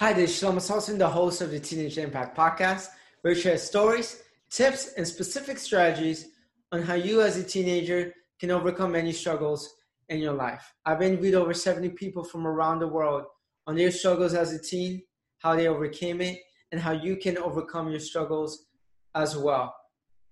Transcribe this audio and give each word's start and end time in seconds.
Hi, 0.00 0.14
this 0.14 0.30
is 0.30 0.42
Shlomo 0.42 0.62
Salson, 0.62 0.96
the 0.96 1.06
host 1.06 1.42
of 1.42 1.50
the 1.50 1.60
Teenage 1.60 1.98
Impact 1.98 2.34
Podcast, 2.34 2.88
where 3.20 3.34
we 3.34 3.38
share 3.38 3.58
stories, 3.58 4.22
tips, 4.48 4.94
and 4.96 5.06
specific 5.06 5.58
strategies 5.58 6.28
on 6.72 6.80
how 6.80 6.94
you 6.94 7.20
as 7.20 7.36
a 7.36 7.44
teenager 7.44 8.14
can 8.40 8.50
overcome 8.50 8.96
any 8.96 9.12
struggles 9.12 9.74
in 10.08 10.18
your 10.18 10.32
life. 10.32 10.72
I've 10.86 11.02
interviewed 11.02 11.34
over 11.34 11.52
70 11.52 11.90
people 11.90 12.24
from 12.24 12.46
around 12.46 12.78
the 12.78 12.88
world 12.88 13.24
on 13.66 13.76
their 13.76 13.90
struggles 13.90 14.32
as 14.32 14.54
a 14.54 14.58
teen, 14.58 15.02
how 15.40 15.54
they 15.54 15.68
overcame 15.68 16.22
it, 16.22 16.38
and 16.72 16.80
how 16.80 16.92
you 16.92 17.16
can 17.16 17.36
overcome 17.36 17.90
your 17.90 18.00
struggles 18.00 18.68
as 19.14 19.36
well. 19.36 19.74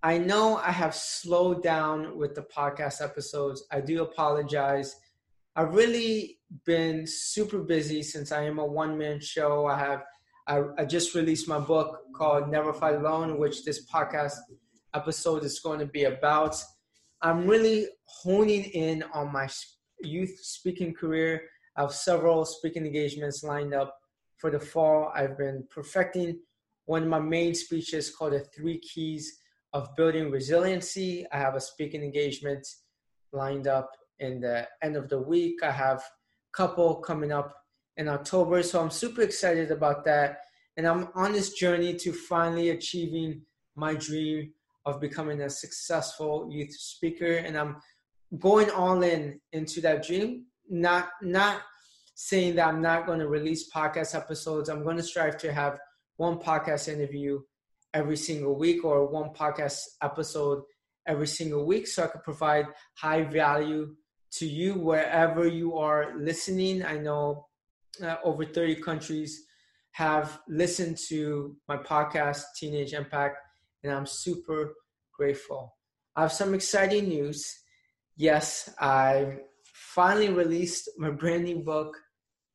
I 0.03 0.17
know 0.17 0.57
I 0.57 0.73
have 0.73 0.95
slowed 0.95 1.63
down 1.63 2.17
with 2.17 2.35
the 2.35 2.47
podcast 2.57 3.05
episodes. 3.05 3.63
I 3.71 3.83
do 3.83 4.01
apologize. 4.01 4.97
I've 5.59 5.75
really 5.75 6.39
been 6.67 7.05
super 7.05 7.59
busy 7.59 8.01
since 8.05 8.31
I 8.31 8.45
am 8.45 8.61
a 8.61 8.65
one 8.65 8.97
man 8.97 9.19
show. 9.19 9.67
I 9.67 9.77
have 9.77 10.05
I, 10.47 10.63
I, 10.79 10.85
just 10.85 11.17
released 11.17 11.49
my 11.49 11.59
book 11.59 11.99
called 12.15 12.49
Never 12.49 12.73
Fight 12.73 12.95
Alone, 12.95 13.41
which 13.41 13.65
this 13.65 13.85
podcast 13.85 14.37
episode 14.95 15.43
is 15.43 15.59
going 15.59 15.81
to 15.81 15.87
be 15.87 16.05
about. 16.05 16.55
I'm 17.23 17.45
really 17.45 17.89
honing 18.05 18.67
in 18.67 19.03
on 19.13 19.33
my 19.33 19.49
youth 20.01 20.39
speaking 20.41 20.95
career. 20.95 21.43
I 21.77 21.81
have 21.81 21.93
several 21.93 22.45
speaking 22.45 22.87
engagements 22.87 23.43
lined 23.43 23.75
up 23.75 23.99
for 24.37 24.53
the 24.53 24.61
fall. 24.61 25.11
I've 25.13 25.37
been 25.37 25.67
perfecting 25.75 26.39
one 26.85 27.03
of 27.03 27.09
my 27.09 27.19
main 27.19 27.53
speeches 27.53 28.15
called 28.15 28.35
The 28.35 28.47
Three 28.57 28.79
Keys 28.79 29.41
of 29.73 29.89
Building 29.97 30.31
Resiliency. 30.31 31.27
I 31.33 31.39
have 31.39 31.57
a 31.57 31.61
speaking 31.61 32.05
engagement 32.05 32.65
lined 33.33 33.67
up 33.67 33.91
in 34.21 34.41
the 34.41 34.67
end 34.83 34.97
of 34.97 35.09
the 35.09 35.19
week. 35.19 35.63
I 35.63 35.71
have 35.71 35.99
a 35.99 36.03
couple 36.53 36.97
coming 36.97 37.33
up 37.33 37.55
in 37.97 38.09
October, 38.09 38.63
so 38.63 38.81
I'm 38.81 38.91
super 38.91 39.23
excited 39.23 39.71
about 39.71 40.05
that. 40.05 40.41
And 40.77 40.87
I'm 40.87 41.09
on 41.15 41.33
this 41.33 41.53
journey 41.55 41.95
to 41.95 42.13
finally 42.13 42.71
achieving 42.71 43.43
my 43.75 43.95
dream 43.95 44.53
of 44.87 45.01
becoming 45.01 45.43
a 45.43 45.51
successful 45.51 46.49
youth 46.51 46.73
speaker. 46.73 47.37
And 47.37 47.57
I'm 47.57 47.77
going 48.39 48.71
all 48.71 49.03
in 49.03 49.41
into 49.53 49.81
that 49.83 50.07
dream. 50.07 50.47
Not 50.69 51.09
not 51.23 51.63
saying 52.15 52.57
that 52.57 52.69
I'm 52.69 52.83
not 52.83 53.07
going 53.07 53.21
to 53.21 53.29
release 53.29 53.71
podcast 53.71 54.15
episodes. 54.15 54.69
I'm 54.69 54.83
going 54.83 54.97
to 54.97 55.03
strive 55.03 55.39
to 55.39 55.53
have 55.53 55.79
one 56.17 56.39
podcast 56.39 56.89
interview 56.89 57.41
every 57.95 58.17
single 58.17 58.57
week 58.59 58.85
or 58.85 59.07
one 59.07 59.31
podcast 59.31 59.79
episode 60.03 60.63
every 61.07 61.27
single 61.27 61.65
week 61.65 61.87
so 61.87 62.05
I 62.05 62.09
could 62.09 62.23
provide 62.23 62.67
high 62.95 63.23
value 63.23 63.95
to 64.33 64.47
you 64.47 64.75
wherever 64.75 65.47
you 65.47 65.77
are 65.77 66.17
listening. 66.17 66.85
I 66.85 66.99
know 66.99 67.47
uh, 68.03 68.17
over 68.25 68.45
30 68.45 68.77
countries 68.77 69.45
have 69.93 70.41
listened 70.49 70.99
to 71.09 71.57
my 71.69 71.77
podcast, 71.77 72.43
Teenage 72.57 72.93
Impact, 72.93 73.39
and 73.83 73.93
I'm 73.93 74.07
super 74.07 74.75
grateful. 75.13 75.75
I 76.15 76.23
have 76.23 76.33
some 76.33 76.55
exciting 76.55 77.09
news. 77.09 77.61
Yes, 78.17 78.73
I 78.79 79.39
finally 79.65 80.29
released 80.29 80.89
my 80.99 81.11
brand 81.11 81.45
new 81.45 81.61
book 81.61 81.97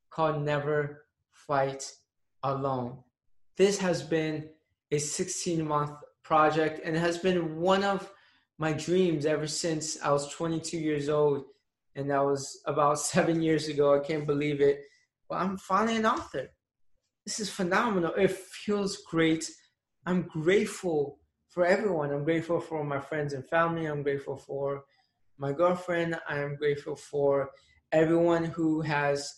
called 0.09 0.41
Never 0.43 1.05
Fight 1.31 1.91
Alone. 2.43 2.99
This 3.57 3.77
has 3.79 4.03
been 4.03 4.49
a 4.91 4.97
16 4.97 5.65
month 5.67 5.91
project 6.23 6.81
and 6.83 6.95
has 6.95 7.17
been 7.17 7.57
one 7.57 7.83
of 7.83 8.09
my 8.57 8.73
dreams 8.73 9.25
ever 9.25 9.47
since 9.47 10.01
I 10.01 10.11
was 10.11 10.29
22 10.33 10.77
years 10.77 11.09
old 11.09 11.45
and 11.95 12.09
that 12.09 12.23
was 12.23 12.61
about 12.65 12.99
seven 13.13 13.41
years 13.41 13.67
ago. 13.67 13.95
I 13.95 13.99
can't 13.99 14.27
believe 14.27 14.61
it. 14.61 14.81
But 15.29 15.41
I'm 15.41 15.57
finally 15.57 15.97
an 15.97 16.05
author. 16.05 16.49
This 17.25 17.39
is 17.39 17.49
phenomenal. 17.49 18.13
It 18.15 18.31
feels 18.31 18.97
great. 19.09 19.49
I'm 20.05 20.23
grateful 20.23 21.19
for 21.49 21.65
everyone. 21.65 22.11
I'm 22.11 22.23
grateful 22.23 22.59
for 22.59 22.83
my 22.83 22.99
friends 22.99 23.33
and 23.33 23.47
family. 23.47 23.85
I'm 23.85 24.03
grateful 24.03 24.35
for 24.35 24.83
my 25.37 25.53
girlfriend. 25.53 26.19
I 26.27 26.39
am 26.39 26.55
grateful 26.55 26.95
for 26.95 27.51
everyone 27.91 28.45
who 28.45 28.81
has 28.81 29.33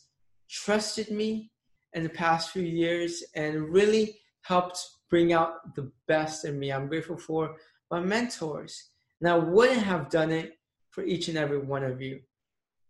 trusted 0.50 1.12
me 1.12 1.52
in 1.94 2.03
the 2.03 2.09
past 2.09 2.52
few 2.52 2.63
years 2.63 3.24
and 3.35 3.69
really 3.69 4.18
helped 4.41 4.79
bring 5.09 5.34
out 5.34 5.75
the 5.75 5.91
best 6.08 6.46
in 6.46 6.58
me. 6.58 6.72
I'm 6.72 6.88
grateful 6.88 7.18
for 7.18 7.56
my 7.91 8.00
mentors. 8.00 8.90
And 9.22 9.29
I 9.29 9.38
wouldn't 9.38 9.84
have 9.84 10.09
done 10.09 10.31
it 10.31 10.58
for 10.90 11.03
each 11.03 11.28
and 11.28 11.38
every 11.38 11.59
one 11.59 11.84
of 11.84 12.02
you. 12.02 12.22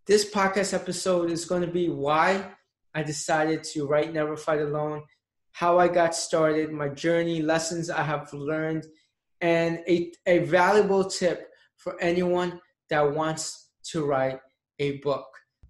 This 0.07 0.29
podcast 0.29 0.75
episode 0.75 1.31
is 1.31 1.45
going 1.45 1.63
to 1.63 1.67
be 1.67 1.89
why 1.89 2.51
I 2.93 3.01
decided 3.01 3.63
to 3.73 3.87
write 3.87 4.13
Never 4.13 4.37
Fight 4.37 4.61
Alone, 4.61 5.01
how 5.51 5.79
I 5.79 5.87
got 5.87 6.13
started, 6.13 6.71
my 6.71 6.89
journey, 6.89 7.41
lessons 7.41 7.89
I 7.89 8.03
have 8.03 8.31
learned, 8.31 8.85
and 9.41 9.79
a, 9.87 10.11
a 10.27 10.39
valuable 10.45 11.05
tip 11.05 11.49
for 11.77 11.99
anyone 11.99 12.61
that 12.91 13.15
wants 13.15 13.71
to 13.85 14.05
write 14.05 14.37
a 14.77 14.97
book. 14.97 15.25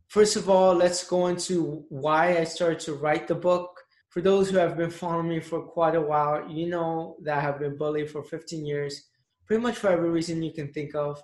First 0.09 0.35
of 0.35 0.50
all, 0.50 0.74
let's 0.75 1.07
go 1.07 1.28
into 1.28 1.85
why 1.88 2.38
I 2.38 2.44
started 2.44 2.81
to 2.81 2.95
write 2.95 3.29
the 3.29 3.35
book. 3.35 3.69
For 4.09 4.19
those 4.19 4.50
who 4.50 4.57
have 4.57 4.75
been 4.75 4.91
following 4.91 5.29
me 5.29 5.40
for 5.40 5.62
quite 5.62 5.95
a 5.95 6.01
while, 6.01 6.45
you 6.50 6.68
know 6.68 7.16
that 7.24 7.38
I 7.38 7.41
have 7.41 7.59
been 7.59 7.78
bullied 7.78 8.12
for 8.12 8.22
15 8.22 8.66
years, 8.66 9.01
pretty 9.45 9.63
much 9.63 9.78
for 9.78 9.88
every 9.88 10.09
reason 10.09 10.44
you 10.44 10.51
can 10.51 10.74
think 10.74 10.94
of 10.94 11.24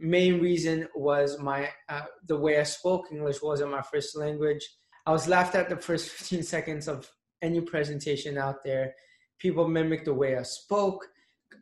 main 0.00 0.40
reason 0.40 0.88
was 0.94 1.38
my 1.38 1.68
uh, 1.88 2.02
the 2.26 2.36
way 2.36 2.58
I 2.58 2.64
spoke 2.64 3.06
English 3.10 3.42
wasn't 3.42 3.70
my 3.70 3.82
first 3.82 4.16
language. 4.16 4.64
I 5.06 5.12
was 5.12 5.28
laughed 5.28 5.54
at 5.54 5.68
the 5.68 5.76
first 5.76 6.08
15 6.10 6.42
seconds 6.42 6.88
of 6.88 7.10
any 7.42 7.60
presentation 7.60 8.38
out 8.38 8.64
there. 8.64 8.94
People 9.38 9.68
mimicked 9.68 10.06
the 10.06 10.14
way 10.14 10.36
I 10.36 10.42
spoke. 10.42 11.06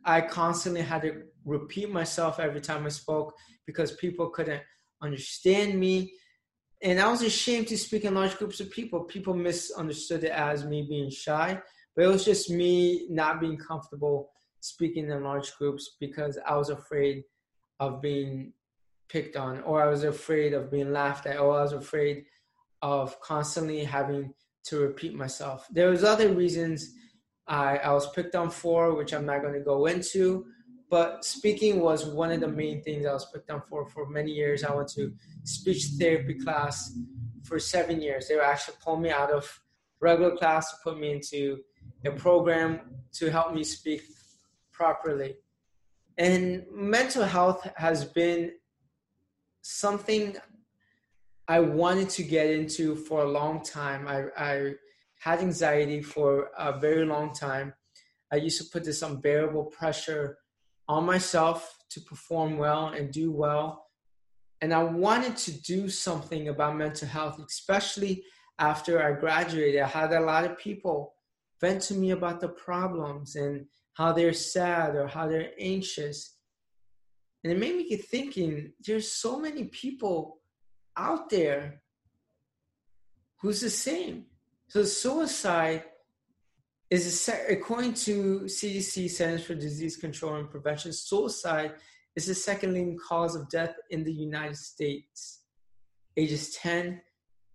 I 0.05 0.21
constantly 0.21 0.81
had 0.81 1.03
to 1.03 1.23
repeat 1.45 1.89
myself 1.89 2.39
every 2.39 2.61
time 2.61 2.85
I 2.85 2.89
spoke 2.89 3.33
because 3.65 3.93
people 3.93 4.29
couldn't 4.29 4.61
understand 5.01 5.79
me. 5.79 6.13
And 6.81 6.99
I 6.99 7.09
was 7.09 7.21
ashamed 7.21 7.67
to 7.67 7.77
speak 7.77 8.03
in 8.03 8.15
large 8.15 8.37
groups 8.37 8.59
of 8.59 8.71
people. 8.71 9.01
People 9.01 9.33
misunderstood 9.33 10.23
it 10.25 10.31
as 10.31 10.65
me 10.65 10.85
being 10.87 11.09
shy, 11.09 11.59
but 11.95 12.05
it 12.05 12.07
was 12.07 12.25
just 12.25 12.49
me 12.49 13.07
not 13.09 13.39
being 13.39 13.57
comfortable 13.57 14.31
speaking 14.59 15.09
in 15.09 15.23
large 15.23 15.55
groups 15.57 15.95
because 15.99 16.37
I 16.47 16.55
was 16.55 16.69
afraid 16.69 17.23
of 17.79 18.01
being 18.01 18.53
picked 19.09 19.35
on, 19.35 19.61
or 19.61 19.81
I 19.81 19.87
was 19.87 20.03
afraid 20.03 20.53
of 20.53 20.71
being 20.71 20.91
laughed 20.91 21.25
at, 21.25 21.39
or 21.39 21.57
I 21.59 21.63
was 21.63 21.73
afraid 21.73 22.25
of 22.81 23.19
constantly 23.21 23.83
having 23.83 24.33
to 24.65 24.79
repeat 24.79 25.13
myself. 25.13 25.67
There 25.71 25.89
was 25.89 26.03
other 26.03 26.33
reasons 26.33 26.93
I, 27.47 27.77
I 27.77 27.93
was 27.93 28.09
picked 28.11 28.35
on 28.35 28.49
for, 28.49 28.95
which 28.95 29.13
I'm 29.13 29.25
not 29.25 29.41
going 29.41 29.53
to 29.53 29.59
go 29.59 29.85
into. 29.85 30.45
But 30.89 31.25
speaking 31.25 31.79
was 31.79 32.05
one 32.05 32.31
of 32.31 32.39
the 32.39 32.47
main 32.47 32.83
things 32.83 33.05
I 33.05 33.13
was 33.13 33.25
picked 33.33 33.49
on 33.49 33.61
for 33.67 33.87
for 33.87 34.07
many 34.07 34.31
years. 34.31 34.63
I 34.63 34.73
went 34.75 34.89
to 34.89 35.11
speech 35.43 35.85
therapy 35.99 36.35
class 36.35 36.95
for 37.43 37.59
seven 37.59 37.99
years. 37.99 38.27
They 38.27 38.35
were 38.35 38.43
actually 38.43 38.77
pulled 38.83 39.01
me 39.01 39.09
out 39.09 39.31
of 39.31 39.59
regular 39.99 40.35
class 40.35 40.69
to 40.69 40.77
put 40.83 40.99
me 40.99 41.11
into 41.11 41.59
a 42.05 42.11
program 42.11 42.81
to 43.13 43.31
help 43.31 43.53
me 43.53 43.63
speak 43.63 44.03
properly. 44.71 45.35
And 46.17 46.65
mental 46.71 47.23
health 47.23 47.67
has 47.75 48.05
been 48.05 48.51
something 49.61 50.35
I 51.47 51.59
wanted 51.59 52.09
to 52.11 52.23
get 52.23 52.47
into 52.47 52.95
for 52.95 53.23
a 53.23 53.29
long 53.29 53.63
time. 53.63 54.07
I, 54.07 54.25
I 54.37 54.73
had 55.19 55.39
anxiety 55.39 56.01
for 56.01 56.51
a 56.57 56.77
very 56.79 57.05
long 57.05 57.33
time. 57.33 57.73
I 58.31 58.37
used 58.37 58.61
to 58.61 58.69
put 58.69 58.83
this 58.83 59.01
unbearable 59.01 59.65
pressure 59.65 60.37
on 60.87 61.05
myself 61.05 61.77
to 61.89 62.01
perform 62.01 62.57
well 62.57 62.87
and 62.87 63.11
do 63.11 63.31
well. 63.31 63.87
And 64.61 64.73
I 64.73 64.83
wanted 64.83 65.35
to 65.37 65.61
do 65.61 65.89
something 65.89 66.47
about 66.47 66.77
mental 66.77 67.07
health, 67.07 67.39
especially 67.45 68.23
after 68.59 69.03
I 69.03 69.19
graduated. 69.19 69.81
I 69.81 69.87
had 69.87 70.13
a 70.13 70.19
lot 70.19 70.45
of 70.45 70.57
people 70.57 71.13
vent 71.59 71.81
to 71.83 71.93
me 71.93 72.11
about 72.11 72.39
the 72.39 72.49
problems 72.49 73.35
and 73.35 73.65
how 73.93 74.11
they're 74.11 74.33
sad 74.33 74.95
or 74.95 75.07
how 75.07 75.27
they're 75.27 75.51
anxious. 75.59 76.37
And 77.43 77.53
it 77.53 77.59
made 77.59 77.75
me 77.75 77.89
get 77.89 78.05
thinking 78.05 78.73
there's 78.85 79.11
so 79.11 79.39
many 79.39 79.65
people 79.65 80.39
out 80.97 81.29
there 81.29 81.81
who's 83.41 83.61
the 83.61 83.69
same. 83.69 84.25
So 84.67 84.83
suicide 84.83 85.83
is 86.89 87.29
a, 87.29 87.53
according 87.53 87.93
to 87.95 88.41
CDC 88.41 89.09
Centers 89.09 89.43
for 89.43 89.55
Disease 89.55 89.97
Control 89.97 90.35
and 90.35 90.49
Prevention, 90.49 90.93
suicide 90.93 91.73
is 92.15 92.27
the 92.27 92.35
second 92.35 92.73
leading 92.73 92.97
cause 92.97 93.35
of 93.35 93.49
death 93.49 93.75
in 93.89 94.03
the 94.03 94.13
United 94.13 94.57
States, 94.57 95.41
ages 96.15 96.51
10 96.55 97.01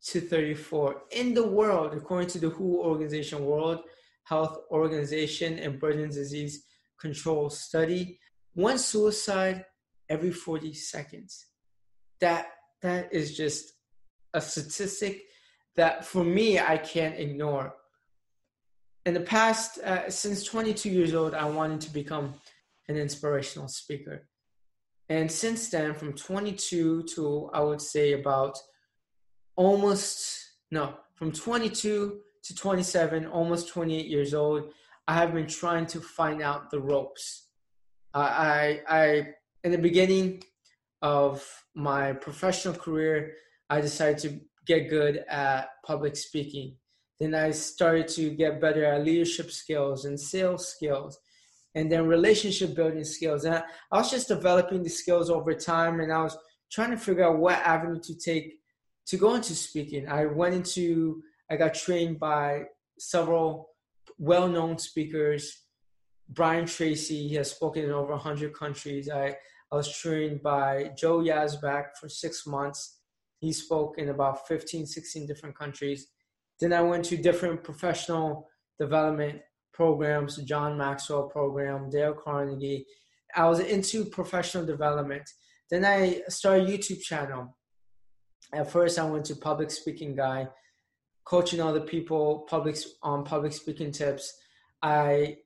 to 0.06 0.20
34. 0.20 1.02
In 1.12 1.34
the 1.34 1.46
world, 1.46 1.94
according 1.94 2.28
to 2.30 2.38
the 2.38 2.50
WHO 2.50 2.80
organization, 2.80 3.44
World 3.44 3.80
Health 4.28 4.58
Organization 4.70 5.58
and 5.58 5.80
Burden 5.80 6.10
Disease 6.10 6.64
Control 7.00 7.48
Study, 7.48 8.18
one 8.54 8.78
suicide 8.78 9.64
every 10.08 10.32
40 10.32 10.72
seconds. 10.74 11.46
That 12.20 12.48
that 12.82 13.12
is 13.12 13.36
just 13.36 13.72
a 14.34 14.40
statistic 14.40 15.22
that 15.76 16.04
for 16.04 16.24
me 16.24 16.58
I 16.58 16.76
can't 16.76 17.18
ignore. 17.18 17.74
in 19.06 19.14
the 19.14 19.20
past, 19.20 19.78
uh, 19.78 20.10
since 20.10 20.44
22 20.44 20.90
years 20.90 21.14
old, 21.14 21.32
I 21.32 21.48
wanted 21.48 21.80
to 21.82 21.90
become 21.90 22.34
an 22.88 22.96
inspirational 22.96 23.68
speaker. 23.68 24.28
And 25.08 25.32
since 25.32 25.70
then, 25.70 25.94
from 25.94 26.12
22 26.12 27.04
to 27.14 27.50
I 27.54 27.60
would 27.60 27.80
say 27.80 28.12
about 28.12 28.58
almost, 29.56 30.10
no, 30.70 30.94
from 31.14 31.32
22 31.32 32.20
to 32.48 32.54
27, 32.54 33.26
almost 33.26 33.68
28 33.68 34.06
years 34.06 34.34
old, 34.34 34.70
I 35.06 35.14
have 35.14 35.32
been 35.32 35.46
trying 35.46 35.86
to 35.86 36.00
find 36.00 36.42
out 36.42 36.70
the 36.70 36.80
ropes. 36.80 37.46
I, 38.14 38.80
I, 38.88 39.28
in 39.64 39.72
the 39.72 39.78
beginning 39.78 40.42
of 41.02 41.46
my 41.74 42.12
professional 42.12 42.74
career, 42.74 43.34
I 43.70 43.80
decided 43.80 44.18
to 44.18 44.40
get 44.66 44.90
good 44.90 45.24
at 45.28 45.68
public 45.86 46.16
speaking. 46.16 46.76
Then 47.20 47.34
I 47.34 47.50
started 47.50 48.08
to 48.08 48.30
get 48.30 48.60
better 48.60 48.84
at 48.84 49.04
leadership 49.04 49.50
skills 49.50 50.04
and 50.04 50.18
sales 50.18 50.68
skills 50.68 51.18
and 51.74 51.90
then 51.92 52.06
relationship 52.06 52.74
building 52.74 53.04
skills. 53.04 53.44
And 53.44 53.56
I, 53.56 53.62
I 53.92 53.98
was 53.98 54.10
just 54.10 54.28
developing 54.28 54.82
the 54.82 54.90
skills 54.90 55.30
over 55.30 55.52
time 55.54 56.00
and 56.00 56.12
I 56.12 56.22
was 56.22 56.36
trying 56.70 56.90
to 56.90 56.96
figure 56.96 57.24
out 57.24 57.38
what 57.38 57.58
avenue 57.58 58.00
to 58.00 58.14
take 58.14 58.58
to 59.06 59.16
go 59.16 59.34
into 59.34 59.54
speaking. 59.54 60.06
I 60.08 60.26
went 60.26 60.54
into, 60.54 61.22
I 61.50 61.56
got 61.56 61.74
trained 61.74 62.18
by 62.18 62.64
several 62.98 63.70
well 64.18 64.48
known 64.48 64.78
speakers. 64.78 65.64
Brian 66.28 66.66
Tracy, 66.66 67.28
he 67.28 67.34
has 67.36 67.50
spoken 67.50 67.84
in 67.84 67.90
over 67.90 68.12
100 68.12 68.52
countries. 68.52 69.08
I, 69.08 69.36
I 69.72 69.76
was 69.76 69.90
trained 69.90 70.42
by 70.42 70.90
Joe 70.96 71.18
Yazbeck 71.20 71.96
for 71.98 72.08
six 72.08 72.46
months. 72.46 72.98
He 73.38 73.52
spoke 73.52 73.98
in 73.98 74.10
about 74.10 74.46
15, 74.46 74.86
16 74.86 75.26
different 75.26 75.56
countries. 75.56 76.08
Then 76.60 76.72
I 76.72 76.82
went 76.82 77.04
to 77.06 77.16
different 77.16 77.62
professional 77.64 78.48
development 78.78 79.40
programs, 79.72 80.36
John 80.38 80.76
Maxwell 80.76 81.28
program, 81.28 81.88
Dale 81.88 82.14
Carnegie. 82.14 82.84
I 83.34 83.48
was 83.48 83.60
into 83.60 84.04
professional 84.04 84.66
development. 84.66 85.22
Then 85.70 85.84
I 85.84 86.22
started 86.28 86.68
a 86.68 86.72
YouTube 86.72 87.00
channel. 87.00 87.56
At 88.52 88.70
first, 88.70 88.98
I 88.98 89.04
went 89.04 89.26
to 89.26 89.36
public 89.36 89.70
speaking 89.70 90.16
guy, 90.16 90.48
coaching 91.28 91.60
other 91.60 91.80
people 91.80 92.46
public 92.48 92.76
on 93.02 93.22
public 93.22 93.52
speaking 93.52 93.92
tips. 93.92 94.32
I 94.82 95.36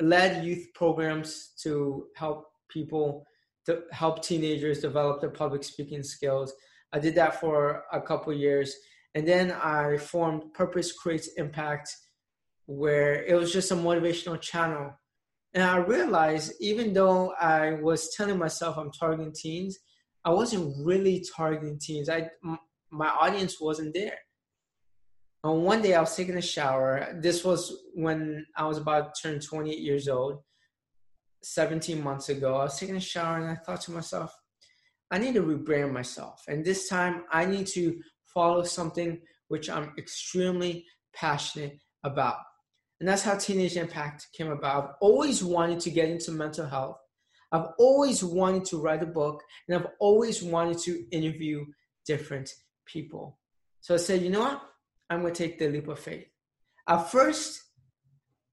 led 0.00 0.44
youth 0.44 0.68
programs 0.74 1.52
to 1.62 2.06
help 2.16 2.46
people 2.70 3.26
to 3.66 3.82
help 3.92 4.22
teenagers 4.22 4.80
develop 4.80 5.20
their 5.20 5.30
public 5.30 5.62
speaking 5.62 6.02
skills. 6.02 6.54
I 6.92 6.98
did 6.98 7.14
that 7.16 7.38
for 7.38 7.84
a 7.92 8.00
couple 8.00 8.32
years. 8.32 8.74
And 9.14 9.28
then 9.28 9.52
I 9.52 9.98
formed 9.98 10.54
Purpose 10.54 10.92
Creates 10.92 11.28
Impact, 11.36 11.94
where 12.66 13.22
it 13.24 13.34
was 13.34 13.52
just 13.52 13.72
a 13.72 13.74
motivational 13.74 14.40
channel. 14.40 14.92
And 15.52 15.62
I 15.62 15.76
realized 15.76 16.54
even 16.60 16.94
though 16.94 17.32
I 17.40 17.74
was 17.74 18.14
telling 18.16 18.38
myself 18.38 18.78
I'm 18.78 18.92
targeting 18.92 19.34
teens, 19.34 19.78
I 20.24 20.30
wasn't 20.30 20.74
really 20.86 21.24
targeting 21.36 21.78
teens. 21.78 22.08
I, 22.08 22.30
my 22.90 23.08
audience 23.08 23.60
wasn't 23.60 23.92
there. 23.92 24.16
One 25.42 25.80
day 25.80 25.94
I 25.94 26.00
was 26.00 26.14
taking 26.14 26.36
a 26.36 26.42
shower. 26.42 27.18
This 27.20 27.44
was 27.44 27.84
when 27.94 28.46
I 28.56 28.66
was 28.66 28.78
about 28.78 29.14
to 29.14 29.22
turn 29.22 29.40
28 29.40 29.78
years 29.78 30.08
old, 30.08 30.42
17 31.42 32.02
months 32.02 32.28
ago. 32.28 32.56
I 32.56 32.64
was 32.64 32.78
taking 32.78 32.96
a 32.96 33.00
shower 33.00 33.38
and 33.38 33.50
I 33.50 33.54
thought 33.54 33.80
to 33.82 33.92
myself, 33.92 34.34
I 35.10 35.18
need 35.18 35.34
to 35.34 35.42
rebrand 35.42 35.92
myself. 35.92 36.42
And 36.46 36.64
this 36.64 36.88
time 36.88 37.24
I 37.32 37.46
need 37.46 37.66
to 37.68 38.00
follow 38.26 38.62
something 38.64 39.20
which 39.48 39.70
I'm 39.70 39.92
extremely 39.98 40.84
passionate 41.14 41.78
about. 42.04 42.36
And 43.00 43.08
that's 43.08 43.22
how 43.22 43.36
Teenage 43.36 43.76
Impact 43.76 44.28
came 44.36 44.50
about. 44.50 44.84
I've 44.84 44.90
always 45.00 45.42
wanted 45.42 45.80
to 45.80 45.90
get 45.90 46.10
into 46.10 46.32
mental 46.32 46.66
health. 46.66 46.98
I've 47.50 47.68
always 47.78 48.22
wanted 48.22 48.66
to 48.66 48.80
write 48.80 49.02
a 49.02 49.06
book, 49.06 49.42
and 49.66 49.76
I've 49.76 49.88
always 49.98 50.42
wanted 50.42 50.78
to 50.80 51.04
interview 51.10 51.64
different 52.06 52.50
people. 52.86 53.38
So 53.80 53.94
I 53.94 53.96
said, 53.96 54.22
you 54.22 54.30
know 54.30 54.40
what? 54.40 54.62
I'm 55.10 55.22
going 55.22 55.34
to 55.34 55.42
take 55.42 55.58
the 55.58 55.68
leap 55.68 55.88
of 55.88 55.98
faith. 55.98 56.26
At 56.88 57.10
first, 57.10 57.62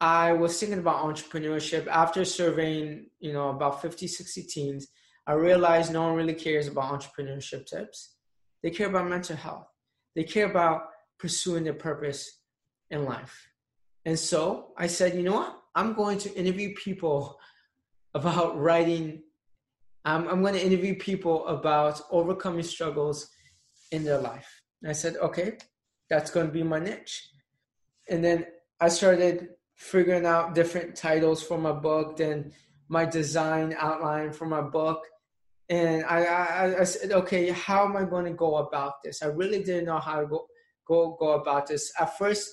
I 0.01 0.33
was 0.33 0.59
thinking 0.59 0.79
about 0.79 1.03
entrepreneurship. 1.03 1.87
After 1.87 2.25
surveying, 2.25 3.07
you 3.19 3.31
know, 3.31 3.49
about 3.49 3.81
50, 3.81 4.07
60 4.07 4.43
teens, 4.43 4.87
I 5.25 5.33
realized 5.33 5.93
no 5.93 6.03
one 6.03 6.15
really 6.15 6.33
cares 6.33 6.67
about 6.67 6.99
entrepreneurship 6.99 7.67
tips. 7.67 8.15
They 8.63 8.71
care 8.71 8.87
about 8.87 9.07
mental 9.07 9.35
health. 9.35 9.67
They 10.15 10.23
care 10.23 10.49
about 10.49 10.89
pursuing 11.19 11.63
their 11.63 11.73
purpose 11.73 12.41
in 12.89 13.05
life. 13.05 13.47
And 14.05 14.17
so 14.17 14.73
I 14.77 14.87
said, 14.87 15.15
you 15.15 15.23
know 15.23 15.33
what? 15.33 15.59
I'm 15.75 15.93
going 15.93 16.17
to 16.19 16.33
interview 16.35 16.73
people 16.75 17.39
about 18.13 18.57
writing. 18.59 19.21
I'm 20.05 20.41
going 20.41 20.53
to 20.53 20.65
interview 20.65 20.95
people 20.95 21.45
about 21.47 22.01
overcoming 22.09 22.63
struggles 22.63 23.29
in 23.91 24.03
their 24.03 24.19
life. 24.19 24.61
And 24.81 24.89
I 24.89 24.93
said, 24.93 25.17
okay, 25.17 25.57
that's 26.09 26.31
going 26.31 26.47
to 26.47 26.51
be 26.51 26.63
my 26.63 26.79
niche. 26.79 27.29
And 28.09 28.23
then 28.23 28.45
I 28.79 28.89
started 28.89 29.49
figuring 29.75 30.25
out 30.25 30.55
different 30.55 30.95
titles 30.95 31.43
for 31.43 31.57
my 31.57 31.71
book, 31.71 32.17
then 32.17 32.53
my 32.89 33.05
design 33.05 33.75
outline 33.77 34.31
for 34.31 34.45
my 34.45 34.61
book 34.61 35.03
and 35.69 36.05
I, 36.05 36.23
I, 36.23 36.79
I 36.79 36.83
said, 36.85 37.11
okay, 37.11 37.49
how 37.49 37.85
am 37.85 37.97
I 37.97 38.05
going 38.05 38.25
to 38.25 38.31
go 38.31 38.57
about 38.57 39.03
this? 39.03 39.21
I 39.21 39.27
really 39.27 39.63
didn't 39.63 39.85
know 39.85 39.99
how 39.99 40.21
to 40.21 40.27
go 40.27 40.47
go 40.87 41.17
go 41.19 41.31
about 41.33 41.67
this. 41.67 41.91
At 41.99 42.17
first, 42.17 42.49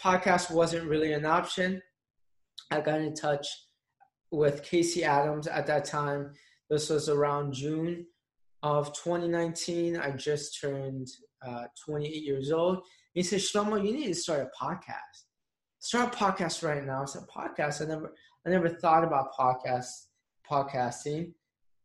podcast 0.00 0.50
wasn't 0.50 0.88
really 0.88 1.12
an 1.12 1.24
option. 1.24 1.80
I 2.70 2.80
got 2.82 3.00
in 3.00 3.14
touch 3.14 3.46
with 4.30 4.62
Casey 4.62 5.04
Adams 5.04 5.46
at 5.46 5.66
that 5.68 5.86
time. 5.86 6.32
This 6.68 6.90
was 6.90 7.08
around 7.08 7.54
June 7.54 8.06
of 8.62 8.92
2019. 8.92 9.96
I 9.96 10.10
just 10.10 10.60
turned 10.60 11.08
uh, 11.46 11.64
28 11.84 12.22
years 12.22 12.52
old. 12.52 12.82
He 13.14 13.22
said, 13.22 13.40
Shlomo, 13.40 13.84
you 13.84 13.92
need 13.92 14.06
to 14.06 14.14
start 14.14 14.40
a 14.40 14.64
podcast. 14.64 15.24
Start 15.78 16.14
a 16.14 16.16
podcast 16.16 16.62
right 16.62 16.84
now. 16.84 17.02
I 17.02 17.04
said, 17.06 17.22
podcast. 17.34 17.82
I 17.82 17.86
never, 17.86 18.14
I 18.46 18.50
never 18.50 18.68
thought 18.68 19.04
about 19.04 19.32
podcast, 19.38 19.88
podcasting. 20.48 21.32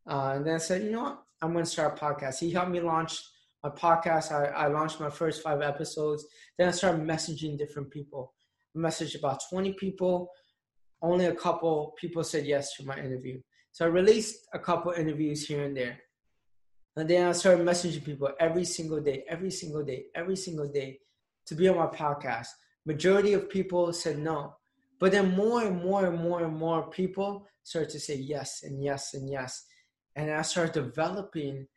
Uh, 0.08 0.34
and 0.36 0.46
then 0.46 0.54
I 0.54 0.58
said, 0.58 0.82
you 0.82 0.92
know 0.92 1.02
what? 1.02 1.22
I'm 1.42 1.52
going 1.52 1.64
to 1.64 1.70
start 1.70 1.98
a 1.98 2.04
podcast. 2.04 2.38
He 2.38 2.50
helped 2.50 2.70
me 2.70 2.80
launch 2.80 3.20
my 3.62 3.70
podcast. 3.70 4.32
I, 4.32 4.46
I 4.46 4.66
launched 4.68 5.00
my 5.00 5.10
first 5.10 5.42
five 5.42 5.62
episodes. 5.62 6.24
Then 6.58 6.68
I 6.68 6.72
started 6.72 7.02
messaging 7.02 7.58
different 7.58 7.90
people. 7.90 8.34
I 8.74 8.78
messaged 8.78 9.18
about 9.18 9.42
20 9.50 9.72
people. 9.74 10.30
Only 11.02 11.26
a 11.26 11.34
couple 11.34 11.94
people 12.00 12.22
said 12.24 12.46
yes 12.46 12.74
to 12.76 12.86
my 12.86 12.96
interview. 12.98 13.40
So 13.72 13.84
I 13.84 13.88
released 13.88 14.36
a 14.54 14.58
couple 14.58 14.92
interviews 14.92 15.46
here 15.46 15.64
and 15.64 15.76
there. 15.76 15.98
And 16.96 17.08
then 17.08 17.28
I 17.28 17.32
started 17.32 17.66
messaging 17.66 18.04
people 18.04 18.30
every 18.40 18.64
single 18.64 19.00
day, 19.00 19.24
every 19.28 19.50
single 19.50 19.84
day, 19.84 20.06
every 20.14 20.36
single 20.36 20.68
day 20.68 21.00
to 21.46 21.54
be 21.54 21.68
on 21.68 21.76
my 21.76 21.86
podcast. 21.86 22.48
Majority 22.86 23.34
of 23.34 23.50
people 23.50 23.92
said 23.92 24.18
no. 24.18 24.56
But 24.98 25.12
then 25.12 25.36
more 25.36 25.62
and 25.62 25.82
more 25.82 26.06
and 26.06 26.18
more 26.18 26.42
and 26.42 26.56
more 26.56 26.88
people 26.90 27.46
started 27.62 27.90
to 27.90 28.00
say 28.00 28.16
yes 28.16 28.62
and 28.62 28.82
yes 28.82 29.12
and 29.12 29.28
yes 29.28 29.66
and 30.16 30.30
I 30.30 30.42
started 30.42 30.72
developing 30.72 31.68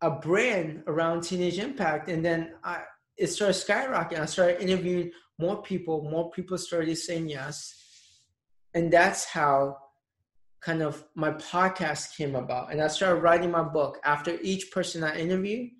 a 0.00 0.10
brand 0.10 0.84
around 0.86 1.22
Teenage 1.22 1.58
Impact, 1.58 2.08
and 2.08 2.24
then 2.24 2.52
I 2.62 2.82
it 3.16 3.28
started 3.28 3.54
skyrocketing. 3.54 4.20
I 4.20 4.26
started 4.26 4.60
interviewing 4.60 5.10
more 5.40 5.60
people. 5.62 6.08
More 6.08 6.30
people 6.30 6.56
started 6.58 6.96
saying 6.96 7.30
yes, 7.30 7.74
and 8.74 8.92
that's 8.92 9.24
how 9.24 9.78
kind 10.60 10.82
of 10.82 11.04
my 11.14 11.32
podcast 11.32 12.16
came 12.16 12.34
about. 12.34 12.72
And 12.72 12.80
I 12.80 12.88
started 12.88 13.22
writing 13.22 13.50
my 13.50 13.62
book. 13.62 13.98
After 14.04 14.38
each 14.42 14.70
person 14.70 15.04
I 15.04 15.16
interviewed, 15.16 15.70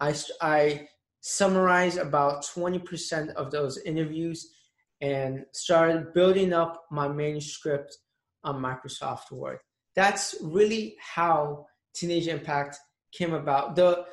I 0.00 0.14
I 0.40 0.88
summarized 1.20 1.98
about 1.98 2.46
twenty 2.46 2.78
percent 2.78 3.30
of 3.30 3.50
those 3.50 3.78
interviews 3.78 4.52
and 5.00 5.44
started 5.52 6.12
building 6.14 6.52
up 6.52 6.84
my 6.90 7.08
manuscript 7.08 7.96
on 8.44 8.62
Microsoft 8.62 9.30
Word 9.30 9.58
that's 9.94 10.36
really 10.42 10.96
how 11.00 11.66
Teenage 11.94 12.28
Impact 12.28 12.78
came 13.12 13.34
about. 13.34 13.76
The 13.76 14.04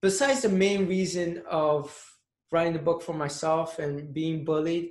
besides 0.00 0.42
the 0.42 0.48
main 0.48 0.86
reason 0.86 1.42
of 1.50 1.94
writing 2.52 2.72
the 2.72 2.78
book 2.78 3.02
for 3.02 3.12
myself 3.12 3.78
and 3.78 4.12
being 4.14 4.44
bullied, 4.44 4.90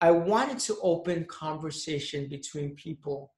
I 0.00 0.10
wanted 0.10 0.58
to 0.60 0.76
open 0.82 1.24
conversation 1.24 2.28
between 2.28 2.74
people, 2.74 3.32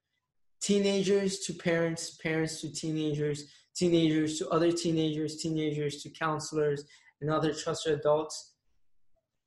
teenagers 0.63 1.41
to 1.41 1.53
parents, 1.53 2.17
parents 2.23 2.61
to 2.61 2.73
teenagers, 2.73 3.45
teenagers 3.75 4.39
to 4.39 4.49
other 4.51 4.71
teenagers, 4.71 5.37
teenagers 5.37 6.03
to 6.03 6.11
counselors 6.11 6.85
and 7.21 7.31
other 7.31 7.53
trusted 7.53 7.99
adults. 7.99 8.55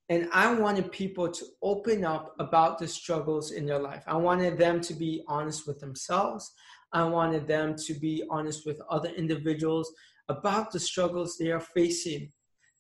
And 0.10 0.29
I 0.34 0.53
wanted 0.53 0.91
people 0.91 1.31
to 1.31 1.45
open 1.63 2.05
up 2.05 2.36
about 2.38 2.77
the 2.77 2.88
struggles 2.88 3.51
in 3.51 3.65
their 3.65 3.79
life. 3.79 4.03
I 4.05 4.17
wanted 4.17 4.57
them 4.57 4.81
to 4.81 4.93
be 4.93 5.24
honest 5.27 5.65
with 5.65 5.79
themselves. 5.79 6.51
I 6.93 7.03
wanted 7.05 7.48
them 7.48 7.75
to 7.86 7.93
be 7.93 8.24
honest 8.29 8.65
with 8.65 8.79
other 8.89 9.10
individuals 9.10 9.91
about 10.27 10.72
the 10.72 10.79
struggles 10.79 11.38
they 11.38 11.51
are 11.51 11.60
facing. 11.60 12.31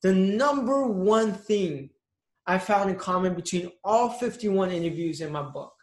The 0.03 0.13
number 0.13 0.85
one 0.87 1.33
thing 1.33 1.89
I 2.45 2.59
found 2.59 2.91
in 2.91 2.97
common 2.97 3.33
between 3.33 3.71
all 3.83 4.09
51 4.09 4.69
interviews 4.69 5.21
in 5.21 5.31
my 5.31 5.41
book 5.41 5.74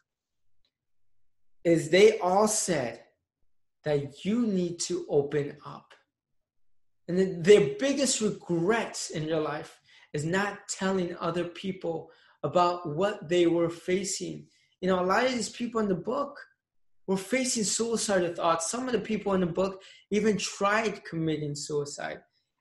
is 1.64 1.90
they 1.90 2.18
all 2.18 2.48
said 2.48 3.00
that 3.84 4.24
you 4.24 4.46
need 4.46 4.78
to 4.80 5.06
open 5.08 5.56
up. 5.64 5.92
And 7.08 7.44
their 7.44 7.74
biggest 7.78 8.20
regrets 8.20 9.10
in 9.10 9.24
your 9.24 9.40
life 9.40 9.80
is 10.12 10.24
not 10.24 10.68
telling 10.68 11.16
other 11.20 11.44
people 11.44 12.10
about 12.42 12.88
what 12.88 13.28
they 13.28 13.46
were 13.46 13.70
facing. 13.70 14.46
You 14.80 14.88
know, 14.88 15.00
a 15.00 15.06
lot 15.06 15.24
of 15.24 15.32
these 15.32 15.48
people 15.48 15.80
in 15.80 15.88
the 15.88 15.94
book 15.94 16.38
were 17.06 17.16
facing 17.16 17.64
suicidal 17.64 18.34
thoughts. 18.34 18.70
Some 18.70 18.86
of 18.86 18.92
the 18.92 19.00
people 19.00 19.34
in 19.34 19.40
the 19.40 19.46
book 19.46 19.82
even 20.10 20.36
tried 20.36 21.04
committing 21.04 21.54
suicide. 21.54 22.20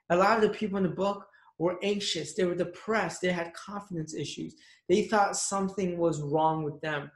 A 0.10 0.15
lot 0.15 0.38
of 0.38 0.41
the 0.41 0.58
people 0.58 0.77
in 0.77 0.84
the 0.84 0.89
book 0.89 1.25
were 1.58 1.77
anxious, 1.84 2.34
they 2.34 2.43
were 2.43 2.55
depressed, 2.55 3.22
they 3.22 3.31
had 3.31 3.53
confidence 3.53 4.15
issues. 4.15 4.55
They 4.89 5.03
thought 5.03 5.38
something 5.38 5.98
was 5.98 6.22
wrong 6.22 6.63
with 6.63 6.81
them 6.81 7.12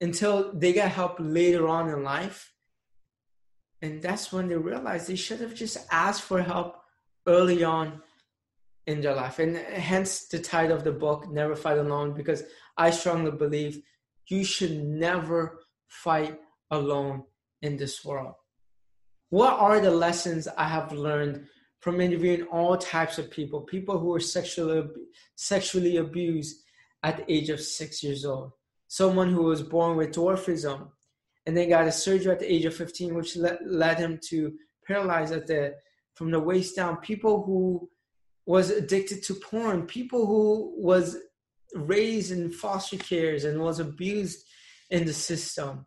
until 0.00 0.52
they 0.52 0.72
got 0.72 0.90
help 0.90 1.16
later 1.18 1.68
on 1.68 1.88
in 1.88 2.02
life. 2.02 2.52
And 3.82 4.02
that's 4.02 4.32
when 4.32 4.48
they 4.48 4.56
realized 4.56 5.08
they 5.08 5.16
should 5.16 5.40
have 5.40 5.54
just 5.54 5.78
asked 5.90 6.22
for 6.22 6.42
help 6.42 6.76
early 7.26 7.62
on 7.64 8.02
in 8.86 9.00
their 9.00 9.14
life. 9.14 9.38
And 9.38 9.56
hence 9.56 10.28
the 10.28 10.38
title 10.38 10.76
of 10.76 10.84
the 10.84 10.92
book, 10.92 11.28
Never 11.30 11.56
Fight 11.56 11.78
Alone, 11.78 12.14
because 12.14 12.42
I 12.76 12.90
strongly 12.90 13.32
believe 13.32 13.82
you 14.28 14.44
should 14.44 14.84
never 14.84 15.60
fight 15.88 16.38
alone 16.70 17.24
in 17.62 17.76
this 17.76 18.04
world. 18.04 18.34
What 19.30 19.54
are 19.54 19.80
the 19.80 19.90
lessons 19.90 20.46
I 20.56 20.68
have 20.68 20.92
learned 20.92 21.46
from 21.80 22.00
interviewing 22.00 22.42
all 22.44 22.76
types 22.76 23.18
of 23.18 23.30
people, 23.30 23.60
people 23.60 23.98
who 23.98 24.06
were 24.06 24.20
sexually 24.20 24.88
sexually 25.36 25.98
abused 25.98 26.62
at 27.02 27.18
the 27.18 27.32
age 27.32 27.50
of 27.50 27.60
six 27.60 28.02
years 28.02 28.24
old, 28.24 28.52
someone 28.88 29.32
who 29.32 29.42
was 29.42 29.62
born 29.62 29.96
with 29.96 30.12
dwarfism, 30.12 30.88
and 31.46 31.56
then 31.56 31.68
got 31.68 31.86
a 31.86 31.92
surgery 31.92 32.32
at 32.32 32.40
the 32.40 32.52
age 32.52 32.64
of 32.64 32.74
15, 32.74 33.14
which 33.14 33.36
led, 33.36 33.58
led 33.64 33.98
him 33.98 34.18
to 34.28 34.52
paralyze 34.86 35.30
at 35.32 35.46
the 35.46 35.74
from 36.14 36.30
the 36.30 36.40
waist 36.40 36.76
down. 36.76 36.96
People 36.98 37.44
who 37.44 37.88
was 38.46 38.70
addicted 38.70 39.22
to 39.24 39.34
porn, 39.34 39.86
people 39.86 40.26
who 40.26 40.74
was 40.76 41.16
raised 41.74 42.32
in 42.32 42.50
foster 42.50 42.96
cares 42.96 43.44
and 43.44 43.60
was 43.60 43.80
abused 43.80 44.44
in 44.90 45.04
the 45.04 45.12
system. 45.12 45.86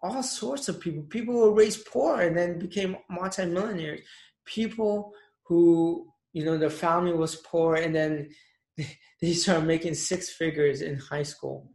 All 0.00 0.22
sorts 0.22 0.68
of 0.68 0.80
people. 0.80 1.02
People 1.02 1.34
who 1.34 1.40
were 1.40 1.54
raised 1.54 1.86
poor 1.86 2.20
and 2.20 2.36
then 2.36 2.58
became 2.58 2.96
multimillionaires. 3.10 4.00
People 4.44 5.12
who, 5.44 6.08
you 6.32 6.44
know, 6.44 6.58
their 6.58 6.70
family 6.70 7.12
was 7.12 7.36
poor 7.36 7.76
and 7.76 7.94
then 7.94 8.30
they 9.20 9.32
started 9.32 9.66
making 9.66 9.94
six 9.94 10.30
figures 10.30 10.82
in 10.82 10.98
high 10.98 11.22
school. 11.22 11.70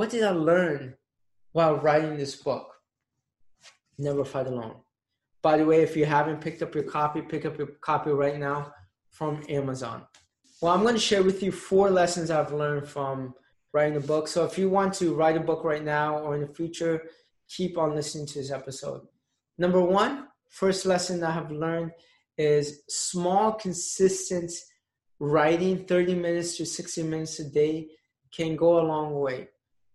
What 0.00 0.08
did 0.08 0.24
I 0.24 0.30
learn 0.30 0.94
while 1.52 1.74
writing 1.74 2.16
this 2.16 2.34
book? 2.34 2.72
Never 3.98 4.24
fight 4.24 4.46
alone. 4.46 4.76
By 5.42 5.58
the 5.58 5.66
way, 5.66 5.82
if 5.82 5.94
you 5.94 6.06
haven't 6.06 6.40
picked 6.40 6.62
up 6.62 6.74
your 6.74 6.84
copy, 6.84 7.20
pick 7.20 7.44
up 7.44 7.58
your 7.58 7.66
copy 7.82 8.08
right 8.08 8.38
now 8.38 8.72
from 9.10 9.42
Amazon. 9.50 10.06
Well, 10.62 10.72
I'm 10.72 10.80
going 10.80 10.94
to 10.94 10.98
share 10.98 11.22
with 11.22 11.42
you 11.42 11.52
four 11.52 11.90
lessons 11.90 12.30
I've 12.30 12.50
learned 12.50 12.88
from 12.88 13.34
writing 13.74 13.98
a 13.98 14.00
book. 14.00 14.26
So 14.26 14.42
if 14.46 14.56
you 14.56 14.70
want 14.70 14.94
to 14.94 15.12
write 15.14 15.36
a 15.36 15.40
book 15.40 15.64
right 15.64 15.84
now 15.84 16.20
or 16.20 16.34
in 16.34 16.40
the 16.40 16.54
future, 16.54 17.02
keep 17.46 17.76
on 17.76 17.94
listening 17.94 18.24
to 18.28 18.38
this 18.38 18.50
episode. 18.50 19.02
Number 19.58 19.82
one, 19.82 20.28
first 20.48 20.86
lesson 20.86 21.22
I 21.22 21.32
have 21.32 21.50
learned 21.50 21.92
is 22.38 22.84
small, 22.88 23.52
consistent 23.52 24.50
writing, 25.18 25.84
30 25.84 26.14
minutes 26.14 26.56
to 26.56 26.64
60 26.64 27.02
minutes 27.02 27.38
a 27.38 27.44
day, 27.50 27.88
can 28.32 28.56
go 28.56 28.80
a 28.80 28.86
long 28.86 29.12
way. 29.20 29.48